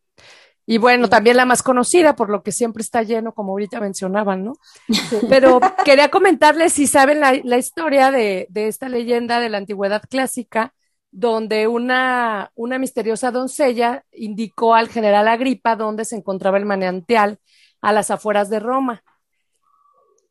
Y 0.68 0.80
bueno, 0.80 1.08
también 1.10 1.38
la 1.38 1.46
más 1.46 1.62
conocida, 1.62 2.16
por 2.16 2.32
lo 2.32 2.42
que 2.42 2.52
siempre 2.52 2.82
está 2.82 3.04
lleno, 3.04 3.34
como 3.34 3.52
ahorita 3.52 3.80
mencionaban, 3.80 4.44
¿no? 4.44 4.54
Pero 5.30 5.60
quería 5.84 6.10
comentarles 6.10 6.74
si 6.74 6.88
saben 6.88 7.20
la, 7.20 7.58
historia 7.58 8.10
de, 8.10 8.48
de, 8.50 8.68
esta 8.68 8.90
leyenda 8.90 9.40
de 9.40 9.50
la 9.50 9.60
antigüedad 9.60 10.02
clásica, 10.10 10.74
donde 11.18 11.66
una, 11.70 12.52
una 12.56 12.78
misteriosa 12.78 13.32
doncella 13.32 14.04
indicó 14.12 14.76
al 14.76 14.90
general 14.90 15.30
Agripa 15.30 15.78
dónde 15.78 16.04
se 16.04 16.18
encontraba 16.18 16.58
el 16.58 16.66
manantial 16.66 17.40
a 17.80 17.94
las 17.94 18.12
afueras 18.12 18.50
de 18.50 18.60
Roma 18.60 19.02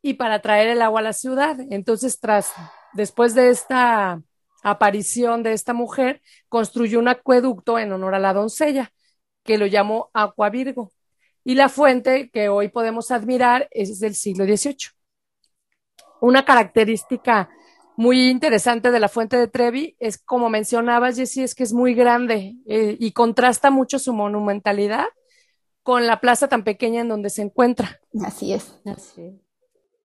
y 0.03 0.13
para 0.13 0.43
traer 0.43 0.67
el 0.67 0.83
agua 0.83 0.99
a 0.99 1.03
la 1.03 1.13
ciudad. 1.13 1.57
Entonces, 1.71 2.19
tras, 2.19 2.53
después 2.93 3.33
de 3.33 3.49
esta 3.49 4.21
aparición 4.61 5.41
de 5.41 5.53
esta 5.53 5.73
mujer, 5.73 6.21
construyó 6.49 6.99
un 6.99 7.07
acueducto 7.07 7.79
en 7.79 7.91
honor 7.91 8.13
a 8.13 8.19
la 8.19 8.33
doncella, 8.33 8.91
que 9.43 9.57
lo 9.57 9.65
llamó 9.65 10.11
Aqua 10.13 10.51
Virgo. 10.51 10.91
Y 11.43 11.55
la 11.55 11.67
fuente 11.67 12.29
que 12.29 12.47
hoy 12.47 12.67
podemos 12.67 13.09
admirar 13.09 13.67
es 13.71 13.99
del 13.99 14.13
siglo 14.13 14.45
XVIII. 14.45 14.91
Una 16.21 16.45
característica 16.45 17.49
muy 17.97 18.29
interesante 18.29 18.91
de 18.91 18.99
la 18.99 19.09
fuente 19.09 19.37
de 19.37 19.47
Trevi 19.47 19.95
es, 19.99 20.17
como 20.17 20.49
mencionabas, 20.49 21.15
Jessie, 21.15 21.43
es 21.43 21.55
que 21.55 21.63
es 21.63 21.73
muy 21.73 21.93
grande 21.93 22.55
eh, 22.65 22.97
y 22.99 23.11
contrasta 23.11 23.71
mucho 23.71 23.99
su 23.99 24.13
monumentalidad 24.13 25.05
con 25.83 26.07
la 26.07 26.19
plaza 26.19 26.47
tan 26.47 26.63
pequeña 26.63 27.01
en 27.01 27.09
donde 27.09 27.29
se 27.29 27.43
encuentra. 27.43 27.99
Así 28.25 28.53
es. 28.53 28.79
Así 28.85 29.39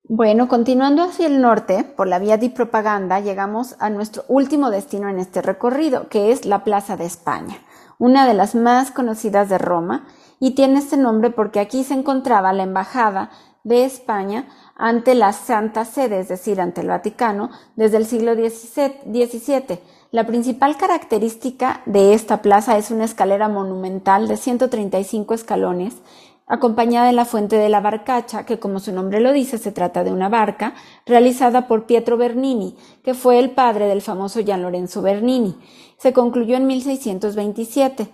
Bueno, 0.05 0.47
continuando 0.47 1.03
hacia 1.03 1.27
el 1.27 1.41
norte, 1.41 1.85
por 1.85 2.07
la 2.07 2.19
vía 2.19 2.37
de 2.37 2.51
propaganda, 2.51 3.19
llegamos 3.21 3.77
a 3.81 3.91
nuestro 3.91 4.25
último 4.29 4.71
destino 4.71 5.09
en 5.09 5.19
este 5.19 5.43
recorrido, 5.43 6.09
que 6.09 6.33
es 6.33 6.45
la 6.45 6.65
Plaza 6.65 6.97
de 6.97 7.07
España, 7.07 7.59
una 7.99 8.27
de 8.27 8.35
las 8.35 8.55
más 8.55 8.91
conocidas 8.91 9.49
de 9.49 9.59
Roma, 9.59 10.07
y 10.39 10.53
tiene 10.53 10.79
este 10.79 10.97
nombre 10.97 11.31
porque 11.31 11.61
aquí 11.61 11.83
se 11.83 11.95
encontraba 11.95 12.53
la 12.53 12.63
embajada 12.63 13.31
de 13.65 13.85
España 13.85 14.49
ante 14.77 15.15
la 15.15 15.33
Santa 15.33 15.85
Sede, 15.85 16.21
es 16.21 16.29
decir, 16.29 16.61
ante 16.61 16.81
el 16.81 16.89
Vaticano, 16.89 17.51
desde 17.77 17.99
el 17.99 18.07
siglo 18.07 18.35
XVII. 18.35 19.81
La 20.11 20.27
principal 20.27 20.77
característica 20.77 21.83
de 21.87 22.15
esta 22.15 22.43
plaza 22.43 22.79
es 22.79 22.91
una 22.91 23.05
escalera 23.05 23.49
monumental 23.49 24.27
de 24.27 24.37
135 24.37 25.35
escalones, 25.35 25.97
acompañada 26.47 27.07
de 27.07 27.13
la 27.13 27.25
fuente 27.25 27.57
de 27.57 27.69
la 27.69 27.81
barcacha, 27.81 28.45
que 28.45 28.59
como 28.59 28.81
su 28.81 28.93
nombre 28.93 29.21
lo 29.21 29.33
dice, 29.33 29.57
se 29.57 29.71
trata 29.71 30.03
de 30.03 30.13
una 30.13 30.29
barca, 30.29 30.75
realizada 31.07 31.69
por 31.69 31.87
Pietro 31.87 32.17
Bernini, 32.17 32.77
que 33.05 33.15
fue 33.15 33.39
el 33.39 33.51
padre 33.51 33.87
del 33.87 34.03
famoso 34.03 34.41
Gian 34.41 34.63
Lorenzo 34.63 35.01
Bernini. 35.01 35.57
Se 35.97 36.13
concluyó 36.13 36.57
en 36.57 36.67
1627 36.67 38.09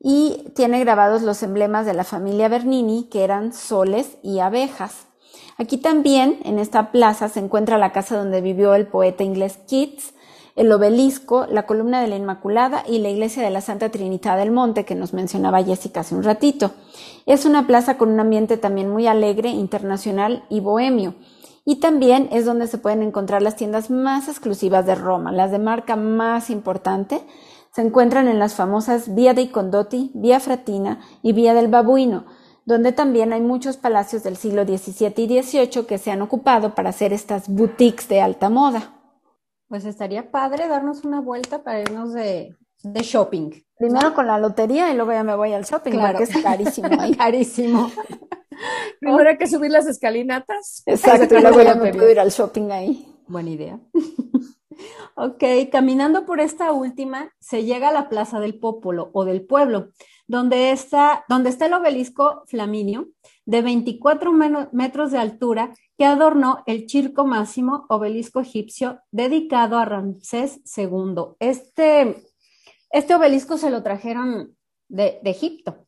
y 0.00 0.44
tiene 0.54 0.80
grabados 0.80 1.22
los 1.22 1.42
emblemas 1.42 1.86
de 1.86 1.94
la 1.94 2.04
familia 2.04 2.48
Bernini, 2.48 3.08
que 3.10 3.24
eran 3.24 3.52
soles 3.52 4.18
y 4.22 4.38
abejas. 4.38 5.06
Aquí 5.56 5.76
también, 5.76 6.38
en 6.44 6.58
esta 6.58 6.92
plaza, 6.92 7.28
se 7.28 7.40
encuentra 7.40 7.78
la 7.78 7.92
casa 7.92 8.16
donde 8.16 8.40
vivió 8.40 8.74
el 8.74 8.86
poeta 8.86 9.24
inglés 9.24 9.58
Keats, 9.68 10.14
el 10.54 10.70
obelisco, 10.72 11.46
la 11.48 11.66
columna 11.66 12.00
de 12.00 12.08
la 12.08 12.16
Inmaculada 12.16 12.82
y 12.86 12.98
la 12.98 13.08
iglesia 13.08 13.42
de 13.42 13.50
la 13.50 13.60
Santa 13.60 13.90
Trinidad 13.90 14.36
del 14.36 14.50
Monte, 14.50 14.84
que 14.84 14.94
nos 14.94 15.12
mencionaba 15.12 15.62
Jessica 15.62 16.00
hace 16.00 16.14
un 16.14 16.24
ratito. 16.24 16.72
Es 17.26 17.44
una 17.44 17.66
plaza 17.66 17.96
con 17.96 18.10
un 18.10 18.20
ambiente 18.20 18.56
también 18.56 18.90
muy 18.90 19.06
alegre, 19.06 19.50
internacional 19.50 20.44
y 20.48 20.60
bohemio. 20.60 21.14
Y 21.64 21.76
también 21.76 22.28
es 22.32 22.44
donde 22.44 22.66
se 22.66 22.78
pueden 22.78 23.02
encontrar 23.02 23.42
las 23.42 23.56
tiendas 23.56 23.90
más 23.90 24.28
exclusivas 24.28 24.86
de 24.86 24.94
Roma, 24.94 25.32
las 25.32 25.50
de 25.50 25.58
marca 25.58 25.96
más 25.96 26.50
importante. 26.50 27.22
Se 27.78 27.82
encuentran 27.82 28.26
en 28.26 28.40
las 28.40 28.56
famosas 28.56 29.14
Vía 29.14 29.34
dei 29.34 29.50
Condotti, 29.50 30.10
Vía 30.12 30.40
Fratina 30.40 30.98
y 31.22 31.32
Vía 31.32 31.54
del 31.54 31.68
Babuino, 31.68 32.24
donde 32.64 32.90
también 32.90 33.32
hay 33.32 33.40
muchos 33.40 33.76
palacios 33.76 34.24
del 34.24 34.36
siglo 34.36 34.64
XVII 34.64 35.14
y 35.16 35.42
XVIII 35.42 35.86
que 35.86 35.98
se 35.98 36.10
han 36.10 36.20
ocupado 36.20 36.74
para 36.74 36.88
hacer 36.88 37.12
estas 37.12 37.48
boutiques 37.48 38.08
de 38.08 38.20
alta 38.20 38.50
moda. 38.50 38.98
Pues 39.68 39.84
estaría 39.84 40.32
padre 40.32 40.66
darnos 40.66 41.04
una 41.04 41.20
vuelta 41.20 41.62
para 41.62 41.80
irnos 41.80 42.12
de, 42.12 42.56
shopping. 42.82 43.52
Primero 43.76 44.12
con 44.12 44.26
la 44.26 44.40
lotería 44.40 44.90
y 44.90 44.96
luego 44.96 45.12
ya 45.12 45.22
me 45.22 45.36
voy 45.36 45.52
al 45.52 45.62
shopping, 45.62 46.00
porque 46.00 46.24
es 46.24 46.42
carísimo. 46.42 46.88
carísimo. 47.16 47.92
Primero 49.00 49.30
hay 49.30 49.38
que 49.38 49.46
subir 49.46 49.70
las 49.70 49.86
escalinatas. 49.86 50.82
Exacto, 50.84 51.32
y 51.32 51.42
luego 51.42 51.62
ya 51.62 51.76
me 51.76 51.92
puedo 51.94 52.10
ir 52.10 52.18
al 52.18 52.30
shopping 52.30 52.72
ahí. 52.72 53.14
Buena 53.28 53.50
idea. 53.50 53.78
Ok, 55.14 55.44
caminando 55.70 56.26
por 56.26 56.40
esta 56.40 56.72
última, 56.72 57.32
se 57.40 57.64
llega 57.64 57.88
a 57.88 57.92
la 57.92 58.08
Plaza 58.08 58.40
del 58.40 58.58
Popolo 58.58 59.10
o 59.12 59.24
del 59.24 59.44
Pueblo, 59.44 59.90
donde 60.26 60.70
está, 60.70 61.24
donde 61.28 61.50
está 61.50 61.66
el 61.66 61.74
obelisco 61.74 62.44
Flaminio, 62.46 63.08
de 63.46 63.62
24 63.62 64.32
metros 64.72 65.10
de 65.10 65.18
altura, 65.18 65.72
que 65.96 66.04
adornó 66.04 66.62
el 66.66 66.88
Circo 66.88 67.24
Máximo, 67.24 67.86
obelisco 67.88 68.40
egipcio, 68.40 69.00
dedicado 69.10 69.78
a 69.78 69.84
Ramsés 69.84 70.60
II. 70.76 71.34
Este, 71.40 72.22
este 72.90 73.14
obelisco 73.14 73.56
se 73.56 73.70
lo 73.70 73.82
trajeron 73.82 74.56
de, 74.88 75.18
de 75.22 75.30
Egipto. 75.30 75.86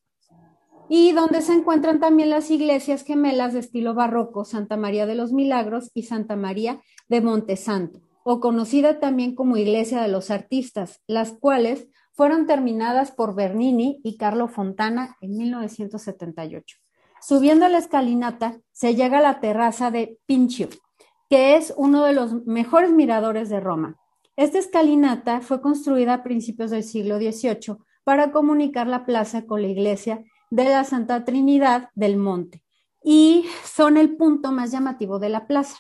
Y 0.89 1.13
donde 1.13 1.41
se 1.43 1.53
encuentran 1.53 2.01
también 2.01 2.31
las 2.31 2.51
iglesias 2.51 3.05
gemelas 3.05 3.53
de 3.53 3.61
estilo 3.61 3.95
barroco, 3.95 4.45
Santa 4.45 4.77
María 4.77 5.07
de 5.07 5.15
los 5.15 5.33
Milagros 5.33 5.91
y 5.95 6.03
Santa 6.03 6.35
María 6.35 6.81
de 7.09 7.21
Montesanto, 7.21 8.01
o 8.25 8.41
conocida 8.41 9.01
también 9.01 9.35
como 9.35 9.57
Iglesia 9.57 10.03
de 10.03 10.09
los 10.09 10.31
Artistas, 10.31 11.01
las 11.07 11.33
cuales 11.33 11.89
fueron 12.13 12.47
terminadas 12.47 13.13
por 13.13 13.35
Bernini 13.35 14.01
y 14.05 14.17
Carlo 14.17 14.49
Fontana 14.49 15.17
en 15.21 15.37
1978. 15.37 16.77
Subiendo 17.23 17.69
la 17.69 17.79
escalinata, 17.79 18.61
se 18.73 18.95
llega 18.95 19.19
a 19.19 19.23
la 19.23 19.41
terraza 19.41 19.91
de 19.91 20.19
Pincio, 20.27 20.69
que 21.29 21.57
es 21.57 21.73
uno 21.77 22.05
de 22.05 22.13
los 22.13 22.47
mejores 22.47 22.93
miradores 22.93 23.49
de 23.49 23.61
Roma. 23.61 23.97
Esta 24.37 24.59
escalinata 24.59 25.41
fue 25.41 25.61
construida 25.61 26.15
a 26.15 26.23
principios 26.23 26.71
del 26.71 26.83
siglo 26.83 27.19
XVIII 27.19 27.77
para 28.05 28.33
comunicar 28.33 28.87
la 28.87 29.05
plaza 29.05 29.47
con 29.47 29.63
la 29.63 29.69
iglesia 29.69 30.25
de 30.51 30.65
la 30.65 30.85
Santa 30.85 31.25
Trinidad 31.25 31.91
del 31.95 32.17
Monte 32.17 32.65
y 33.03 33.47
son 33.65 33.97
el 33.97 34.17
punto 34.17 34.53
más 34.53 34.73
llamativo 34.73 35.19
de 35.19 35.29
la 35.29 35.47
plaza. 35.47 35.79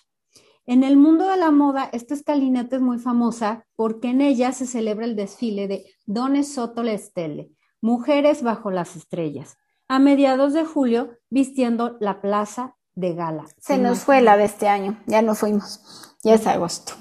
En 0.66 0.84
el 0.84 0.96
mundo 0.96 1.26
de 1.26 1.36
la 1.36 1.50
moda, 1.50 1.88
esta 1.92 2.14
escalinata 2.14 2.76
es 2.76 2.82
muy 2.82 2.98
famosa 2.98 3.66
porque 3.76 4.08
en 4.08 4.20
ella 4.20 4.52
se 4.52 4.66
celebra 4.66 5.04
el 5.04 5.16
desfile 5.16 5.68
de 5.68 5.86
le 6.06 6.98
Stelle, 6.98 7.50
Mujeres 7.82 8.42
bajo 8.42 8.70
las 8.70 8.94
estrellas, 8.94 9.56
a 9.88 9.98
mediados 9.98 10.52
de 10.52 10.64
julio 10.64 11.16
vistiendo 11.30 11.96
la 11.98 12.20
plaza 12.20 12.76
de 12.94 13.14
gala. 13.14 13.46
Se 13.58 13.78
nos 13.78 14.00
fue 14.00 14.20
la 14.20 14.36
de 14.36 14.44
este 14.44 14.68
año, 14.68 15.00
ya 15.06 15.22
no 15.22 15.34
fuimos, 15.34 16.14
ya 16.22 16.34
es 16.34 16.46
agosto. 16.46 16.92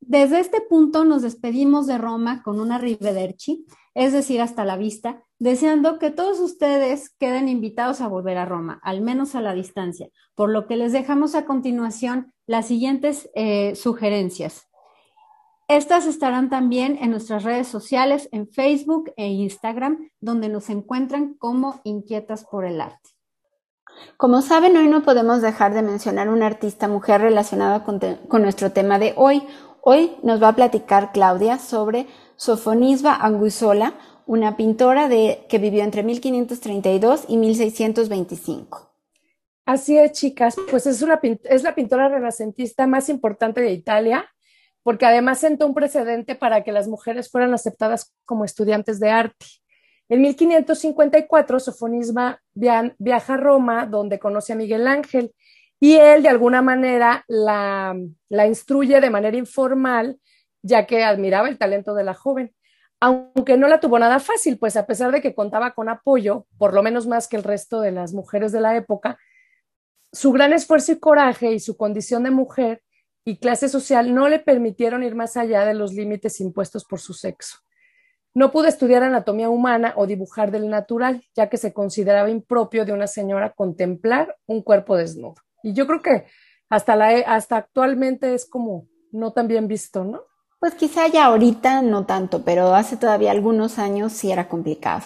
Desde 0.00 0.40
este 0.40 0.60
punto 0.60 1.04
nos 1.04 1.22
despedimos 1.22 1.86
de 1.86 1.96
Roma 1.96 2.42
con 2.42 2.60
una 2.60 2.76
rivederci, 2.76 3.66
es 3.94 4.12
decir, 4.12 4.40
hasta 4.40 4.64
la 4.64 4.76
vista, 4.76 5.22
deseando 5.38 5.98
que 5.98 6.10
todos 6.10 6.40
ustedes 6.40 7.10
queden 7.18 7.48
invitados 7.48 8.00
a 8.00 8.08
volver 8.08 8.38
a 8.38 8.46
Roma, 8.46 8.80
al 8.82 9.02
menos 9.02 9.34
a 9.34 9.40
la 9.40 9.54
distancia, 9.54 10.08
por 10.34 10.50
lo 10.50 10.66
que 10.66 10.76
les 10.76 10.92
dejamos 10.92 11.34
a 11.34 11.44
continuación 11.44 12.32
las 12.46 12.66
siguientes 12.66 13.30
eh, 13.34 13.74
sugerencias. 13.74 14.68
Estas 15.68 16.06
estarán 16.06 16.50
también 16.50 16.98
en 17.00 17.10
nuestras 17.10 17.44
redes 17.44 17.68
sociales, 17.68 18.28
en 18.32 18.48
Facebook 18.48 19.12
e 19.16 19.28
Instagram, 19.28 20.10
donde 20.20 20.48
nos 20.48 20.68
encuentran 20.70 21.34
como 21.34 21.80
Inquietas 21.84 22.44
por 22.44 22.64
el 22.64 22.80
Arte. 22.80 23.10
Como 24.16 24.42
saben, 24.42 24.76
hoy 24.76 24.88
no 24.88 25.02
podemos 25.02 25.42
dejar 25.42 25.74
de 25.74 25.82
mencionar 25.82 26.28
una 26.28 26.46
artista 26.46 26.88
mujer 26.88 27.20
relacionada 27.20 27.84
con, 27.84 28.00
con 28.28 28.42
nuestro 28.42 28.72
tema 28.72 28.98
de 28.98 29.14
hoy. 29.16 29.42
Hoy 29.82 30.16
nos 30.22 30.42
va 30.42 30.48
a 30.48 30.56
platicar 30.56 31.12
Claudia 31.12 31.58
sobre 31.58 32.06
Sofonisba 32.42 33.14
Anguissola, 33.14 33.94
una 34.26 34.56
pintora 34.56 35.08
de, 35.08 35.46
que 35.48 35.58
vivió 35.58 35.84
entre 35.84 36.02
1532 36.02 37.26
y 37.28 37.36
1625. 37.36 38.92
Así 39.64 39.96
es, 39.96 40.10
chicas, 40.10 40.56
pues 40.68 40.88
es, 40.88 41.02
una, 41.02 41.20
es 41.44 41.62
la 41.62 41.76
pintora 41.76 42.08
renacentista 42.08 42.88
más 42.88 43.08
importante 43.08 43.60
de 43.60 43.70
Italia, 43.70 44.28
porque 44.82 45.06
además 45.06 45.38
sentó 45.38 45.68
un 45.68 45.74
precedente 45.74 46.34
para 46.34 46.64
que 46.64 46.72
las 46.72 46.88
mujeres 46.88 47.30
fueran 47.30 47.54
aceptadas 47.54 48.12
como 48.24 48.44
estudiantes 48.44 48.98
de 48.98 49.10
arte. 49.10 49.46
En 50.08 50.20
1554, 50.22 51.60
Sofonisba 51.60 52.40
viaja 52.54 53.34
a 53.34 53.36
Roma, 53.36 53.86
donde 53.86 54.18
conoce 54.18 54.54
a 54.54 54.56
Miguel 54.56 54.88
Ángel, 54.88 55.32
y 55.78 55.94
él 55.94 56.24
de 56.24 56.30
alguna 56.30 56.60
manera 56.60 57.24
la, 57.28 57.96
la 58.28 58.46
instruye 58.48 59.00
de 59.00 59.10
manera 59.10 59.36
informal, 59.36 60.18
ya 60.62 60.86
que 60.86 61.04
admiraba 61.04 61.48
el 61.48 61.58
talento 61.58 61.94
de 61.94 62.04
la 62.04 62.14
joven 62.14 62.54
aunque 63.02 63.56
no 63.56 63.66
la 63.66 63.80
tuvo 63.80 63.98
nada 63.98 64.20
fácil, 64.20 64.60
pues 64.60 64.76
a 64.76 64.86
pesar 64.86 65.10
de 65.10 65.20
que 65.20 65.34
contaba 65.34 65.72
con 65.72 65.88
apoyo, 65.88 66.46
por 66.56 66.72
lo 66.72 66.84
menos 66.84 67.08
más 67.08 67.26
que 67.26 67.36
el 67.36 67.42
resto 67.42 67.80
de 67.80 67.90
las 67.90 68.14
mujeres 68.14 68.52
de 68.52 68.60
la 68.60 68.76
época, 68.76 69.18
su 70.12 70.30
gran 70.30 70.52
esfuerzo 70.52 70.92
y 70.92 71.00
coraje 71.00 71.50
y 71.50 71.58
su 71.58 71.76
condición 71.76 72.22
de 72.22 72.30
mujer 72.30 72.80
y 73.24 73.38
clase 73.38 73.68
social 73.68 74.14
no 74.14 74.28
le 74.28 74.38
permitieron 74.38 75.02
ir 75.02 75.16
más 75.16 75.36
allá 75.36 75.64
de 75.64 75.74
los 75.74 75.94
límites 75.94 76.38
impuestos 76.40 76.84
por 76.84 77.00
su 77.00 77.12
sexo. 77.12 77.58
No 78.34 78.52
pudo 78.52 78.68
estudiar 78.68 79.02
anatomía 79.02 79.50
humana 79.50 79.94
o 79.96 80.06
dibujar 80.06 80.52
del 80.52 80.70
natural, 80.70 81.24
ya 81.34 81.48
que 81.48 81.56
se 81.56 81.72
consideraba 81.72 82.30
impropio 82.30 82.84
de 82.84 82.92
una 82.92 83.08
señora 83.08 83.52
contemplar 83.52 84.36
un 84.46 84.62
cuerpo 84.62 84.96
desnudo. 84.96 85.34
Y 85.64 85.72
yo 85.72 85.88
creo 85.88 86.02
que 86.02 86.26
hasta, 86.68 86.94
la, 86.94 87.08
hasta 87.26 87.56
actualmente 87.56 88.32
es 88.32 88.48
como 88.48 88.86
no 89.10 89.32
tan 89.32 89.48
bien 89.48 89.66
visto, 89.66 90.04
¿no? 90.04 90.22
Pues 90.62 90.76
quizá 90.76 91.08
ya 91.08 91.24
ahorita 91.24 91.82
no 91.82 92.06
tanto, 92.06 92.44
pero 92.44 92.72
hace 92.76 92.96
todavía 92.96 93.32
algunos 93.32 93.80
años 93.80 94.12
sí 94.12 94.30
era 94.30 94.48
complicado. 94.48 95.02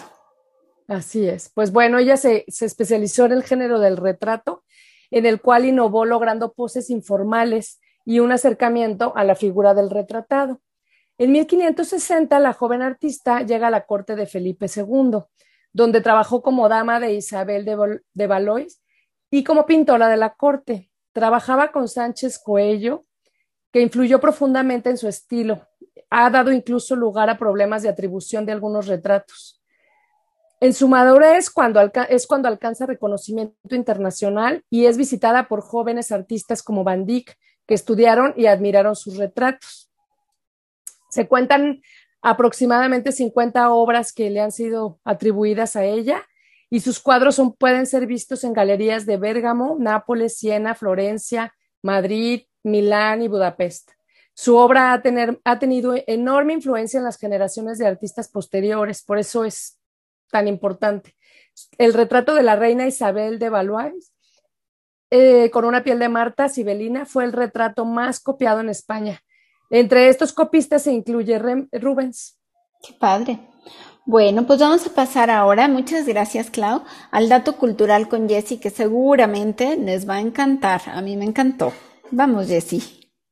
Así 0.87 1.27
es. 1.27 1.49
Pues 1.49 1.71
bueno, 1.71 1.97
ella 1.97 2.15
se, 2.15 2.45
especializó 2.47 3.25
en 3.25 3.31
el 3.31 3.41
género 3.41 3.79
del 3.79 3.97
retrato, 3.97 4.63
en 5.09 5.25
el 5.25 5.41
cual 5.41 5.65
innovó 5.65 6.05
logrando 6.05 6.53
poses 6.53 6.91
informales 6.91 7.79
y 8.05 8.19
un 8.19 8.31
acercamiento 8.31 9.13
a 9.15 9.23
la 9.23 9.33
figura 9.33 9.73
del 9.73 9.89
retratado. 9.89 10.61
En 11.17 11.31
1560, 11.31 12.39
la 12.39 12.53
joven 12.53 12.83
artista 12.83 13.41
llega 13.41 13.69
a 13.69 13.71
la 13.71 13.87
corte 13.87 14.15
de 14.15 14.27
Felipe 14.27 14.67
II, 14.67 15.23
donde 15.73 16.01
trabajó 16.01 16.43
como 16.43 16.69
dama 16.69 16.99
de 16.99 17.15
Isabel 17.15 17.65
de, 17.65 18.01
de 18.13 18.27
Valois 18.27 18.79
y 19.31 19.43
como 19.43 19.65
pintora 19.65 20.07
de 20.07 20.17
la 20.17 20.35
corte. 20.35 20.91
trabajaba 21.13 21.71
con 21.71 21.87
Sánchez 21.87 22.37
Coello, 22.37 23.06
que 23.71 23.81
influyó 23.81 24.19
profundamente 24.19 24.89
en 24.89 24.97
su 24.97 25.07
estilo. 25.07 25.67
Ha 26.09 26.29
dado 26.29 26.51
incluso 26.51 26.95
lugar 26.95 27.29
a 27.29 27.37
problemas 27.37 27.83
de 27.83 27.89
atribución 27.89 28.45
de 28.45 28.53
algunos 28.53 28.87
retratos. 28.87 29.61
En 30.59 30.73
su 30.73 30.87
madurez 30.87 31.49
cuando 31.49 31.79
es 32.09 32.25
cuando 32.25 32.47
alcanza 32.47 32.87
reconocimiento 32.87 33.75
internacional 33.75 34.63
y 34.69 34.85
es 34.85 34.97
visitada 34.97 35.47
por 35.47 35.61
jóvenes 35.61 36.11
artistas 36.11 36.63
como 36.63 36.83
Van 36.83 37.05
Dyck, 37.05 37.37
que 37.67 37.75
estudiaron 37.75 38.33
y 38.35 38.47
admiraron 38.47 38.95
sus 38.95 39.17
retratos. 39.17 39.91
Se 41.09 41.27
cuentan 41.27 41.81
aproximadamente 42.21 43.11
50 43.11 43.69
obras 43.71 44.13
que 44.13 44.29
le 44.29 44.41
han 44.41 44.51
sido 44.51 44.99
atribuidas 45.03 45.75
a 45.75 45.85
ella 45.85 46.23
y 46.69 46.79
sus 46.79 46.99
cuadros 46.99 47.41
pueden 47.59 47.85
ser 47.85 48.07
vistos 48.07 48.43
en 48.43 48.53
galerías 48.53 49.05
de 49.05 49.17
Bérgamo, 49.17 49.77
Nápoles, 49.79 50.37
Siena, 50.37 50.75
Florencia, 50.75 51.53
Madrid, 51.81 52.41
Milán 52.67 53.21
y 53.21 53.27
Budapest. 53.27 53.91
Su 54.33 54.55
obra 54.55 54.93
ha, 54.93 55.59
tenido 55.59 55.95
enorme 56.05 56.53
influencia 56.53 56.99
en 56.99 57.03
las 57.03 57.17
generaciones 57.17 57.79
de 57.79 57.87
artistas 57.87 58.27
posteriores, 58.27 59.01
por 59.01 59.17
eso 59.17 59.45
es 59.45 59.79
tan 60.29 60.47
importante. 60.47 61.15
El 61.79 61.95
retrato 61.95 62.35
de 62.35 62.43
la 62.43 62.55
reina 62.55 62.85
Isabel 62.85 63.39
de 63.39 63.49
Valois, 63.49 64.13
eh, 65.09 65.49
con 65.49 65.65
una 65.65 65.83
piel 65.83 65.97
de 65.97 66.09
Marta 66.09 66.49
Sibelina, 66.49 67.07
fue 67.07 67.23
el 67.23 67.33
retrato 67.33 67.83
más 67.83 68.19
copiado 68.19 68.59
en 68.59 68.69
España. 68.69 69.23
Entre 69.71 70.07
estos 70.07 70.33
copistas 70.33 70.83
se 70.83 70.91
incluye 70.91 71.39
Rubens. 71.71 72.37
Qué 72.85 72.93
padre. 72.93 73.39
Bueno, 74.05 74.45
pues 74.45 74.59
vamos 74.59 74.85
a 74.85 74.93
pasar 74.93 75.31
ahora, 75.31 75.67
muchas 75.67 76.05
gracias 76.05 76.49
Clau, 76.49 76.83
al 77.11 77.27
dato 77.27 77.57
cultural 77.57 78.07
con 78.07 78.29
Jessie 78.29 78.59
que 78.59 78.69
seguramente 78.69 79.75
les 79.77 80.07
va 80.07 80.15
a 80.15 80.21
encantar. 80.21 80.81
A 80.85 81.01
mí 81.01 81.17
me 81.17 81.25
encantó. 81.25 81.73
Vamos, 82.11 82.47
Jessie. 82.47 82.81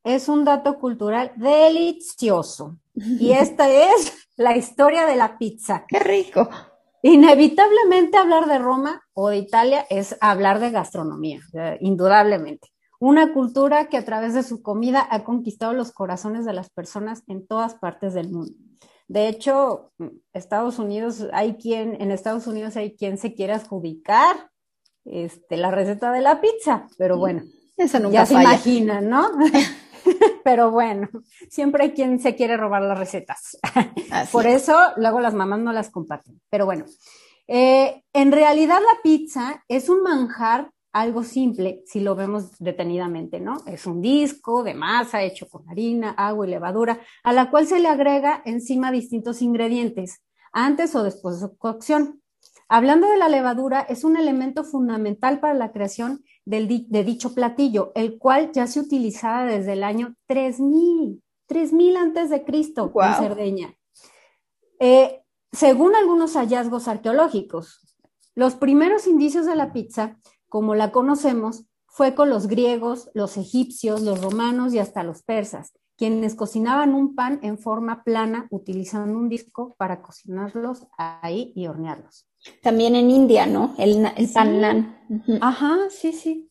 Es 0.03 0.29
un 0.29 0.43
dato 0.43 0.77
cultural 0.79 1.31
delicioso. 1.35 2.77
Y 2.93 3.31
esta 3.31 3.69
es 3.69 4.27
la 4.35 4.55
historia 4.55 5.05
de 5.05 5.15
la 5.15 5.37
pizza. 5.37 5.85
Qué 5.87 5.99
rico. 5.99 6.49
Inevitablemente 7.01 8.17
hablar 8.17 8.47
de 8.47 8.59
Roma 8.59 9.01
o 9.13 9.29
de 9.29 9.37
Italia 9.37 9.85
es 9.89 10.17
hablar 10.21 10.59
de 10.59 10.71
gastronomía, 10.71 11.39
indudablemente. 11.79 12.69
Una 12.99 13.33
cultura 13.33 13.89
que 13.89 13.97
a 13.97 14.05
través 14.05 14.33
de 14.33 14.43
su 14.43 14.61
comida 14.61 15.07
ha 15.09 15.23
conquistado 15.23 15.73
los 15.73 15.91
corazones 15.91 16.45
de 16.45 16.53
las 16.53 16.69
personas 16.69 17.23
en 17.27 17.45
todas 17.45 17.75
partes 17.75 18.13
del 18.13 18.31
mundo. 18.31 18.53
De 19.07 19.27
hecho, 19.27 19.91
Estados 20.33 20.79
Unidos, 20.79 21.27
hay 21.31 21.55
quien, 21.55 22.01
en 22.01 22.11
Estados 22.11 22.47
Unidos 22.47 22.75
hay 22.75 22.95
quien 22.95 23.17
se 23.17 23.35
quiere 23.35 23.53
adjudicar 23.53 24.49
este, 25.03 25.57
la 25.57 25.69
receta 25.69 26.11
de 26.11 26.21
la 26.21 26.41
pizza, 26.41 26.87
pero 26.97 27.17
bueno, 27.17 27.43
Eso 27.77 27.99
nunca 27.99 28.13
ya 28.13 28.25
se 28.25 28.33
imaginan, 28.35 29.09
¿no? 29.09 29.29
pero 30.43 30.71
bueno, 30.71 31.09
siempre 31.49 31.83
hay 31.83 31.91
quien 31.91 32.19
se 32.19 32.35
quiere 32.35 32.57
robar 32.57 32.83
las 32.83 32.97
recetas. 32.97 33.57
Por 34.31 34.47
eso 34.47 34.77
luego 34.97 35.19
las 35.19 35.33
mamás 35.33 35.59
no 35.59 35.73
las 35.73 35.89
comparten. 35.89 36.39
Pero 36.49 36.65
bueno, 36.65 36.85
eh, 37.47 38.03
en 38.13 38.31
realidad 38.31 38.79
la 38.79 39.01
pizza 39.03 39.63
es 39.67 39.89
un 39.89 40.01
manjar 40.03 40.71
algo 40.95 41.23
simple 41.23 41.83
si 41.85 41.99
lo 41.99 42.15
vemos 42.15 42.57
detenidamente, 42.59 43.41
¿no? 43.41 43.57
Es 43.67 43.85
un 43.85 44.01
disco 44.01 44.63
de 44.63 44.73
masa 44.73 45.23
hecho 45.23 45.49
con 45.49 45.69
harina, 45.69 46.11
agua 46.11 46.47
y 46.47 46.51
levadura, 46.51 47.01
a 47.23 47.33
la 47.33 47.49
cual 47.49 47.67
se 47.67 47.79
le 47.79 47.89
agrega 47.89 48.41
encima 48.45 48.91
distintos 48.91 49.41
ingredientes, 49.41 50.21
antes 50.53 50.95
o 50.95 51.03
después 51.03 51.35
de 51.35 51.47
su 51.47 51.57
cocción. 51.57 52.21
Hablando 52.69 53.09
de 53.09 53.17
la 53.17 53.27
levadura, 53.27 53.81
es 53.81 54.05
un 54.05 54.15
elemento 54.15 54.63
fundamental 54.63 55.41
para 55.41 55.53
la 55.53 55.73
creación 55.73 56.23
de 56.45 57.03
dicho 57.03 57.33
platillo, 57.33 57.91
el 57.95 58.17
cual 58.17 58.51
ya 58.53 58.67
se 58.67 58.79
utilizaba 58.79 59.45
desde 59.45 59.73
el 59.73 59.83
año 59.83 60.15
3000, 60.27 61.21
3000 61.47 61.97
antes 61.97 62.29
de 62.29 62.45
Cristo 62.45 62.93
en 62.95 63.13
Cerdeña. 63.15 63.75
Eh, 64.79 65.23
según 65.51 65.95
algunos 65.95 66.35
hallazgos 66.35 66.87
arqueológicos, 66.87 67.81
los 68.35 68.55
primeros 68.55 69.07
indicios 69.07 69.45
de 69.45 69.55
la 69.55 69.73
pizza 69.73 70.19
como 70.49 70.75
la 70.75 70.91
conocemos, 70.91 71.65
fue 71.87 72.13
con 72.13 72.29
los 72.29 72.47
griegos, 72.47 73.09
los 73.13 73.37
egipcios, 73.37 74.01
los 74.01 74.21
romanos 74.21 74.73
y 74.73 74.79
hasta 74.79 75.03
los 75.03 75.23
persas, 75.23 75.73
quienes 75.97 76.35
cocinaban 76.35 76.93
un 76.93 77.15
pan 77.15 77.39
en 77.41 77.57
forma 77.57 78.03
plana 78.03 78.47
utilizando 78.51 79.17
un 79.17 79.29
disco 79.29 79.75
para 79.77 80.01
cocinarlos 80.01 80.87
ahí 80.97 81.53
y 81.55 81.67
hornearlos. 81.67 82.27
También 82.61 82.95
en 82.95 83.11
India, 83.11 83.45
¿no? 83.45 83.75
El, 83.77 84.05
el 84.15 84.29
pan 84.29 84.61
nan. 84.61 84.97
Ajá, 85.41 85.77
sí, 85.89 86.13
sí. 86.13 86.49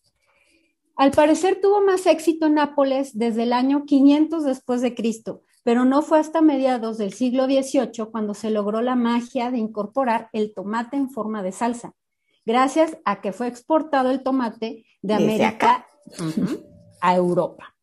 Al 0.97 1.11
parecer 1.11 1.61
tuvo 1.61 1.81
más 1.81 2.07
éxito 2.07 2.47
en 2.47 2.55
Nápoles 2.55 3.19
desde 3.19 3.43
el 3.43 3.53
año 3.53 3.85
500 3.85 4.45
después 4.45 4.81
de 4.81 4.95
Cristo, 4.95 5.43
pero 5.65 5.85
no 5.85 6.03
fue 6.03 6.21
hasta 6.21 6.41
mediados 6.41 6.99
del 6.99 7.13
siglo 7.13 7.47
XVIII 7.47 8.07
cuando 8.13 8.35
se 8.35 8.51
logró 8.51 8.81
la 8.81 8.95
magia 8.95 9.51
de 9.51 9.59
incorporar 9.59 10.29
el 10.33 10.55
tomate 10.55 10.97
en 10.97 11.11
forma 11.11 11.43
de 11.43 11.53
salsa 11.53 11.95
gracias 12.45 12.97
a 13.05 13.21
que 13.21 13.33
fue 13.33 13.49
exportado 13.49 14.11
el 14.11 14.23
tomate 14.23 14.85
de 15.03 15.15
América 15.15 15.87
a 17.01 17.15
Europa. 17.15 17.75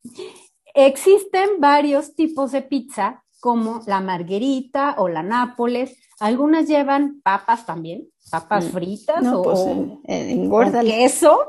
Existen 0.73 1.59
varios 1.59 2.15
tipos 2.15 2.51
de 2.51 2.61
pizza, 2.61 3.23
como 3.41 3.81
la 3.87 3.99
marguerita 3.99 4.95
o 4.97 5.09
la 5.09 5.23
nápoles. 5.23 5.97
Algunas 6.21 6.67
llevan 6.67 7.19
papas 7.21 7.65
también, 7.65 8.07
papas 8.29 8.65
mm. 8.65 8.69
fritas 8.69 9.25
o, 9.27 9.43
pues, 9.43 10.71
queso. 10.85 11.39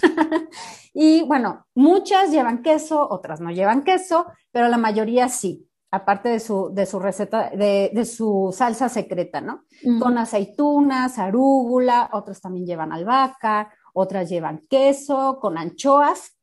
y 0.94 1.22
bueno, 1.22 1.66
muchas 1.74 2.30
llevan 2.30 2.62
queso, 2.62 3.08
otras 3.10 3.40
no 3.40 3.50
llevan 3.50 3.82
queso, 3.82 4.26
pero 4.52 4.68
la 4.68 4.78
mayoría 4.78 5.28
sí 5.28 5.66
aparte 5.90 6.28
de 6.28 6.40
su, 6.40 6.70
de 6.72 6.86
su 6.86 7.00
receta, 7.00 7.50
de, 7.50 8.04
su 8.04 8.54
salsa 8.56 8.88
secreta, 8.88 9.40
¿no? 9.40 9.64
Con 9.98 10.18
aceitunas, 10.18 11.18
arúgula, 11.18 12.10
otros 12.12 12.40
también 12.40 12.66
llevan 12.66 12.92
albahaca, 12.92 13.72
otras 13.92 14.28
llevan 14.28 14.66
queso, 14.68 15.38
con 15.40 15.58
anchoas. 15.58 16.39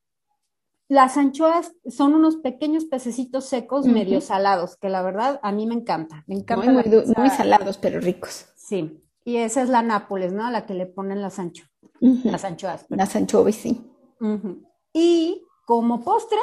Las 0.90 1.18
anchoas 1.18 1.74
son 1.88 2.14
unos 2.14 2.38
pequeños 2.38 2.86
pececitos 2.86 3.46
secos 3.46 3.86
medio 3.86 4.22
salados, 4.22 4.78
que 4.78 4.88
la 4.90 5.02
verdad 5.02 5.40
a 5.44 5.52
mí 5.52 5.68
me 5.68 5.76
encanta. 5.76 6.24
Me 6.28 6.36
encanta. 6.36 6.72
Muy, 6.72 7.30
salados, 7.30 7.78
pero 7.78 8.00
ricos. 8.00 8.46
Sí, 8.56 9.04
y 9.26 9.38
esa 9.38 9.62
es 9.62 9.70
la 9.70 9.82
Nápoles, 9.82 10.32
¿no? 10.32 10.46
A 10.46 10.52
la 10.52 10.66
que 10.66 10.74
le 10.74 10.86
ponen 10.86 11.22
las 11.22 11.40
anchoas. 11.40 11.70
Las 12.00 12.46
anchoas. 12.46 12.86
Las 12.90 13.16
anchoas, 13.16 13.56
sí. 13.56 13.82
Y 14.94 15.44
como 15.66 16.04
postre, 16.04 16.40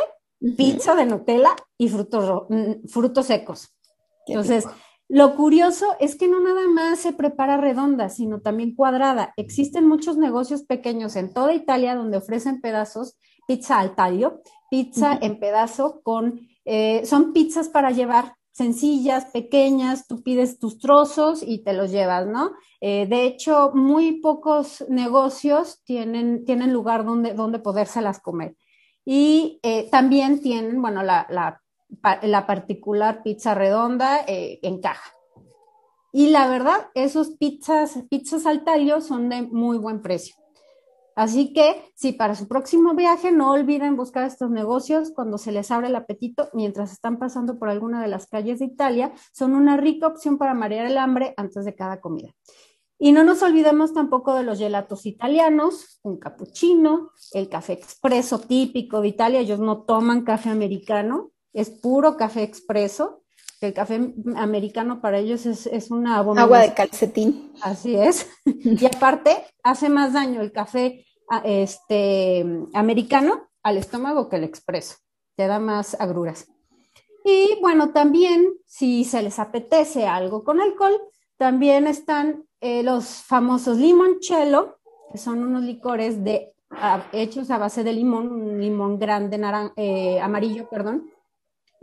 pizza 0.56 0.94
de 0.94 1.06
Nutella 1.06 1.56
y 1.78 1.88
frutos, 1.88 2.46
mm, 2.50 2.86
frutos 2.86 3.26
secos. 3.26 3.74
Entonces, 4.26 4.66
lo 5.08 5.36
curioso 5.36 5.86
es 6.00 6.16
que 6.16 6.28
no 6.28 6.40
nada 6.40 6.66
más 6.68 6.98
se 6.98 7.12
prepara 7.12 7.56
redonda, 7.56 8.08
sino 8.08 8.40
también 8.40 8.74
cuadrada. 8.74 9.32
Existen 9.36 9.86
muchos 9.86 10.16
negocios 10.16 10.62
pequeños 10.62 11.16
en 11.16 11.32
toda 11.32 11.54
Italia 11.54 11.94
donde 11.94 12.16
ofrecen 12.16 12.60
pedazos, 12.60 13.16
pizza 13.46 13.78
al 13.78 13.94
taglio, 13.94 14.42
pizza 14.70 15.18
en 15.20 15.38
pedazo 15.38 16.00
con, 16.02 16.48
eh, 16.64 17.04
son 17.04 17.32
pizzas 17.32 17.68
para 17.68 17.90
llevar 17.90 18.34
sencillas, 18.54 19.26
pequeñas, 19.26 20.06
tú 20.06 20.22
pides 20.22 20.60
tus 20.60 20.78
trozos 20.78 21.42
y 21.42 21.64
te 21.64 21.72
los 21.72 21.90
llevas, 21.90 22.26
¿no? 22.26 22.52
Eh, 22.80 23.06
de 23.06 23.24
hecho, 23.24 23.72
muy 23.74 24.20
pocos 24.20 24.84
negocios 24.88 25.82
tienen, 25.84 26.44
tienen 26.44 26.72
lugar 26.72 27.04
donde, 27.04 27.34
donde 27.34 27.58
podérselas 27.58 28.20
comer. 28.20 28.56
Y 29.04 29.58
eh, 29.64 29.88
también 29.90 30.40
tienen, 30.40 30.80
bueno, 30.80 31.02
la, 31.02 31.26
la, 31.28 32.46
particular 32.46 33.22
pizza 33.24 33.54
redonda 33.54 34.20
eh, 34.26 34.60
en 34.62 34.80
caja. 34.80 35.12
Y 36.12 36.28
la 36.28 36.46
verdad, 36.48 36.90
esos 36.94 37.30
pizzas, 37.30 37.98
pizzas 38.08 38.46
al 38.46 38.62
tallo 38.62 39.00
son 39.00 39.28
de 39.28 39.42
muy 39.42 39.78
buen 39.78 40.00
precio. 40.00 40.36
Así 41.16 41.52
que 41.52 41.92
si 41.94 42.12
para 42.12 42.34
su 42.34 42.48
próximo 42.48 42.94
viaje 42.94 43.30
no 43.30 43.52
olviden 43.52 43.96
buscar 43.96 44.24
estos 44.24 44.50
negocios 44.50 45.12
cuando 45.14 45.38
se 45.38 45.52
les 45.52 45.70
abre 45.70 45.88
el 45.88 45.96
apetito 45.96 46.48
mientras 46.52 46.92
están 46.92 47.18
pasando 47.18 47.58
por 47.58 47.68
alguna 47.68 48.02
de 48.02 48.08
las 48.08 48.26
calles 48.26 48.58
de 48.58 48.66
Italia, 48.66 49.12
son 49.32 49.54
una 49.54 49.76
rica 49.76 50.06
opción 50.06 50.38
para 50.38 50.54
marear 50.54 50.86
el 50.86 50.98
hambre 50.98 51.34
antes 51.36 51.64
de 51.64 51.74
cada 51.74 52.00
comida. 52.00 52.34
Y 52.98 53.12
no 53.12 53.24
nos 53.24 53.42
olvidemos 53.42 53.92
tampoco 53.92 54.34
de 54.34 54.44
los 54.44 54.58
gelatos 54.58 55.04
italianos, 55.04 55.98
un 56.02 56.18
cappuccino, 56.18 57.10
el 57.32 57.48
café 57.48 57.74
expreso 57.74 58.38
típico 58.38 59.00
de 59.00 59.08
Italia. 59.08 59.40
Ellos 59.40 59.58
no 59.58 59.82
toman 59.82 60.24
café 60.24 60.50
americano, 60.50 61.32
es 61.52 61.70
puro 61.70 62.16
café 62.16 62.42
expreso. 62.44 63.23
El 63.60 63.72
café 63.72 64.14
americano 64.36 65.00
para 65.00 65.18
ellos 65.18 65.46
es, 65.46 65.66
es 65.66 65.90
una 65.90 66.18
Agua 66.18 66.60
de 66.60 66.74
calcetín. 66.74 67.52
Así 67.62 67.94
es. 67.96 68.28
y 68.44 68.84
aparte, 68.86 69.44
hace 69.62 69.88
más 69.88 70.12
daño 70.12 70.40
el 70.40 70.52
café 70.52 71.06
ah, 71.30 71.42
este, 71.44 72.44
americano 72.74 73.48
al 73.62 73.78
estómago 73.78 74.28
que 74.28 74.36
el 74.36 74.44
expreso. 74.44 74.96
Te 75.36 75.46
da 75.46 75.58
más 75.58 75.96
agruras. 75.98 76.46
Y 77.24 77.58
bueno, 77.62 77.90
también 77.90 78.52
si 78.66 79.04
se 79.04 79.22
les 79.22 79.38
apetece 79.38 80.06
algo 80.06 80.44
con 80.44 80.60
alcohol, 80.60 81.00
también 81.38 81.86
están 81.86 82.44
eh, 82.60 82.82
los 82.82 83.22
famosos 83.22 83.78
limoncello, 83.78 84.78
que 85.10 85.18
son 85.18 85.42
unos 85.42 85.62
licores 85.62 86.22
de 86.22 86.54
hechos 87.12 87.50
a 87.50 87.58
base 87.58 87.84
de 87.84 87.92
limón, 87.92 88.30
un 88.32 88.60
limón 88.60 88.98
grande 88.98 89.40
eh, 89.76 90.20
amarillo, 90.20 90.68
perdón, 90.68 91.10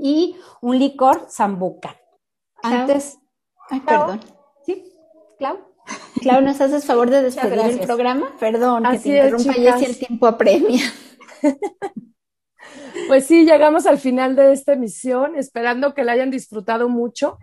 y 0.02 0.36
un 0.62 0.80
licor 0.80 1.28
zambuca. 1.30 1.96
Antes. 2.64 3.20
Ay, 3.70 3.80
perdón. 3.82 4.20
Sí, 4.66 4.94
Clau. 5.38 5.60
Clau, 6.22 6.42
¿nos 6.42 6.60
haces 6.60 6.86
favor 6.86 7.10
de 7.10 7.22
despedir 7.22 7.60
el 7.60 7.80
programa? 7.80 8.36
Perdón, 8.40 8.84
que 8.92 9.00
te 9.00 9.10
interrumpa 9.10 9.58
y 9.58 9.80
si 9.80 9.86
el 9.86 9.98
tiempo 9.98 10.28
apremia. 10.28 10.82
Pues 13.08 13.26
sí, 13.26 13.46
llegamos 13.46 13.86
al 13.86 14.00
final 14.00 14.36
de 14.36 14.54
esta 14.54 14.74
emisión, 14.74 15.36
esperando 15.36 15.94
que 15.94 16.04
la 16.04 16.14
hayan 16.14 16.32
disfrutado 16.32 16.88
mucho. 16.88 17.38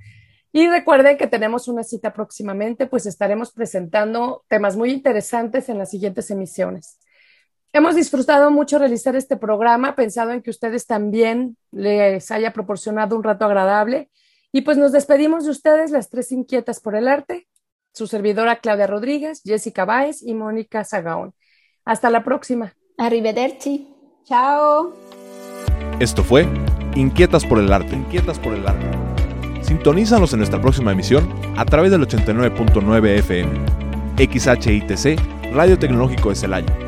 Y 0.53 0.67
recuerden 0.69 1.19
que 1.19 1.27
tenemos 1.27 1.69
una 1.69 1.85
cita 1.85 2.13
próximamente, 2.13 2.87
pues 2.87 3.07
estaremos 3.07 3.53
presentando 3.53 4.45
temas 4.49 4.77
muy 4.77 4.91
interesantes 4.91 5.69
en 5.69 5.79
las 5.79 5.91
siguientes 5.91 6.31
emisiones. 6.31 6.99
Hemos 7.73 7.95
disfrutado 7.95 8.51
mucho 8.51 8.79
realizar 8.79 9.15
este 9.15 9.37
programa, 9.37 9.95
pensado 9.95 10.33
en 10.33 10.43
que 10.43 10.51
ustedes 10.51 10.87
también 10.87 11.57
les 11.71 12.31
haya 12.31 12.53
proporcionado 12.53 13.15
un 13.17 13.23
rato 13.23 13.45
agradable. 13.45 14.11
Y 14.53 14.63
pues 14.63 14.79
nos 14.79 14.93
despedimos 14.93 15.45
de 15.45 15.51
ustedes, 15.51 15.91
las 15.91 16.09
tres 16.09 16.33
inquietas 16.33 16.81
por 16.81 16.97
el 16.97 17.09
arte, 17.09 17.47
su 17.93 18.07
servidora 18.07 18.61
Claudia 18.61 18.87
Rodríguez, 18.87 19.43
Jessica 19.45 19.85
Báez 19.85 20.23
y 20.23 20.35
Mónica 20.35 20.85
Zagaón. 20.85 21.35
Hasta 21.85 22.09
la 22.11 22.25
próxima. 22.25 22.75
Arrivederci. 22.97 23.89
Chao. 24.25 24.95
Esto 26.01 26.25
fue 26.25 26.47
Inquietas 26.95 27.45
por 27.45 27.59
el 27.59 27.73
arte. 27.73 27.95
Inquietas 27.95 28.39
por 28.39 28.55
el 28.55 28.67
arte. 28.67 28.87
Sintonízanos 29.63 30.33
en 30.33 30.39
nuestra 30.39 30.61
próxima 30.61 30.93
emisión 30.93 31.29
a 31.57 31.65
través 31.65 31.91
del 31.91 32.01
89.9 32.01 33.19
FM. 33.19 33.53
XHITC, 34.17 35.53
Radio 35.53 35.79
Tecnológico 35.79 36.31
de 36.31 36.35
Celaya. 36.35 36.88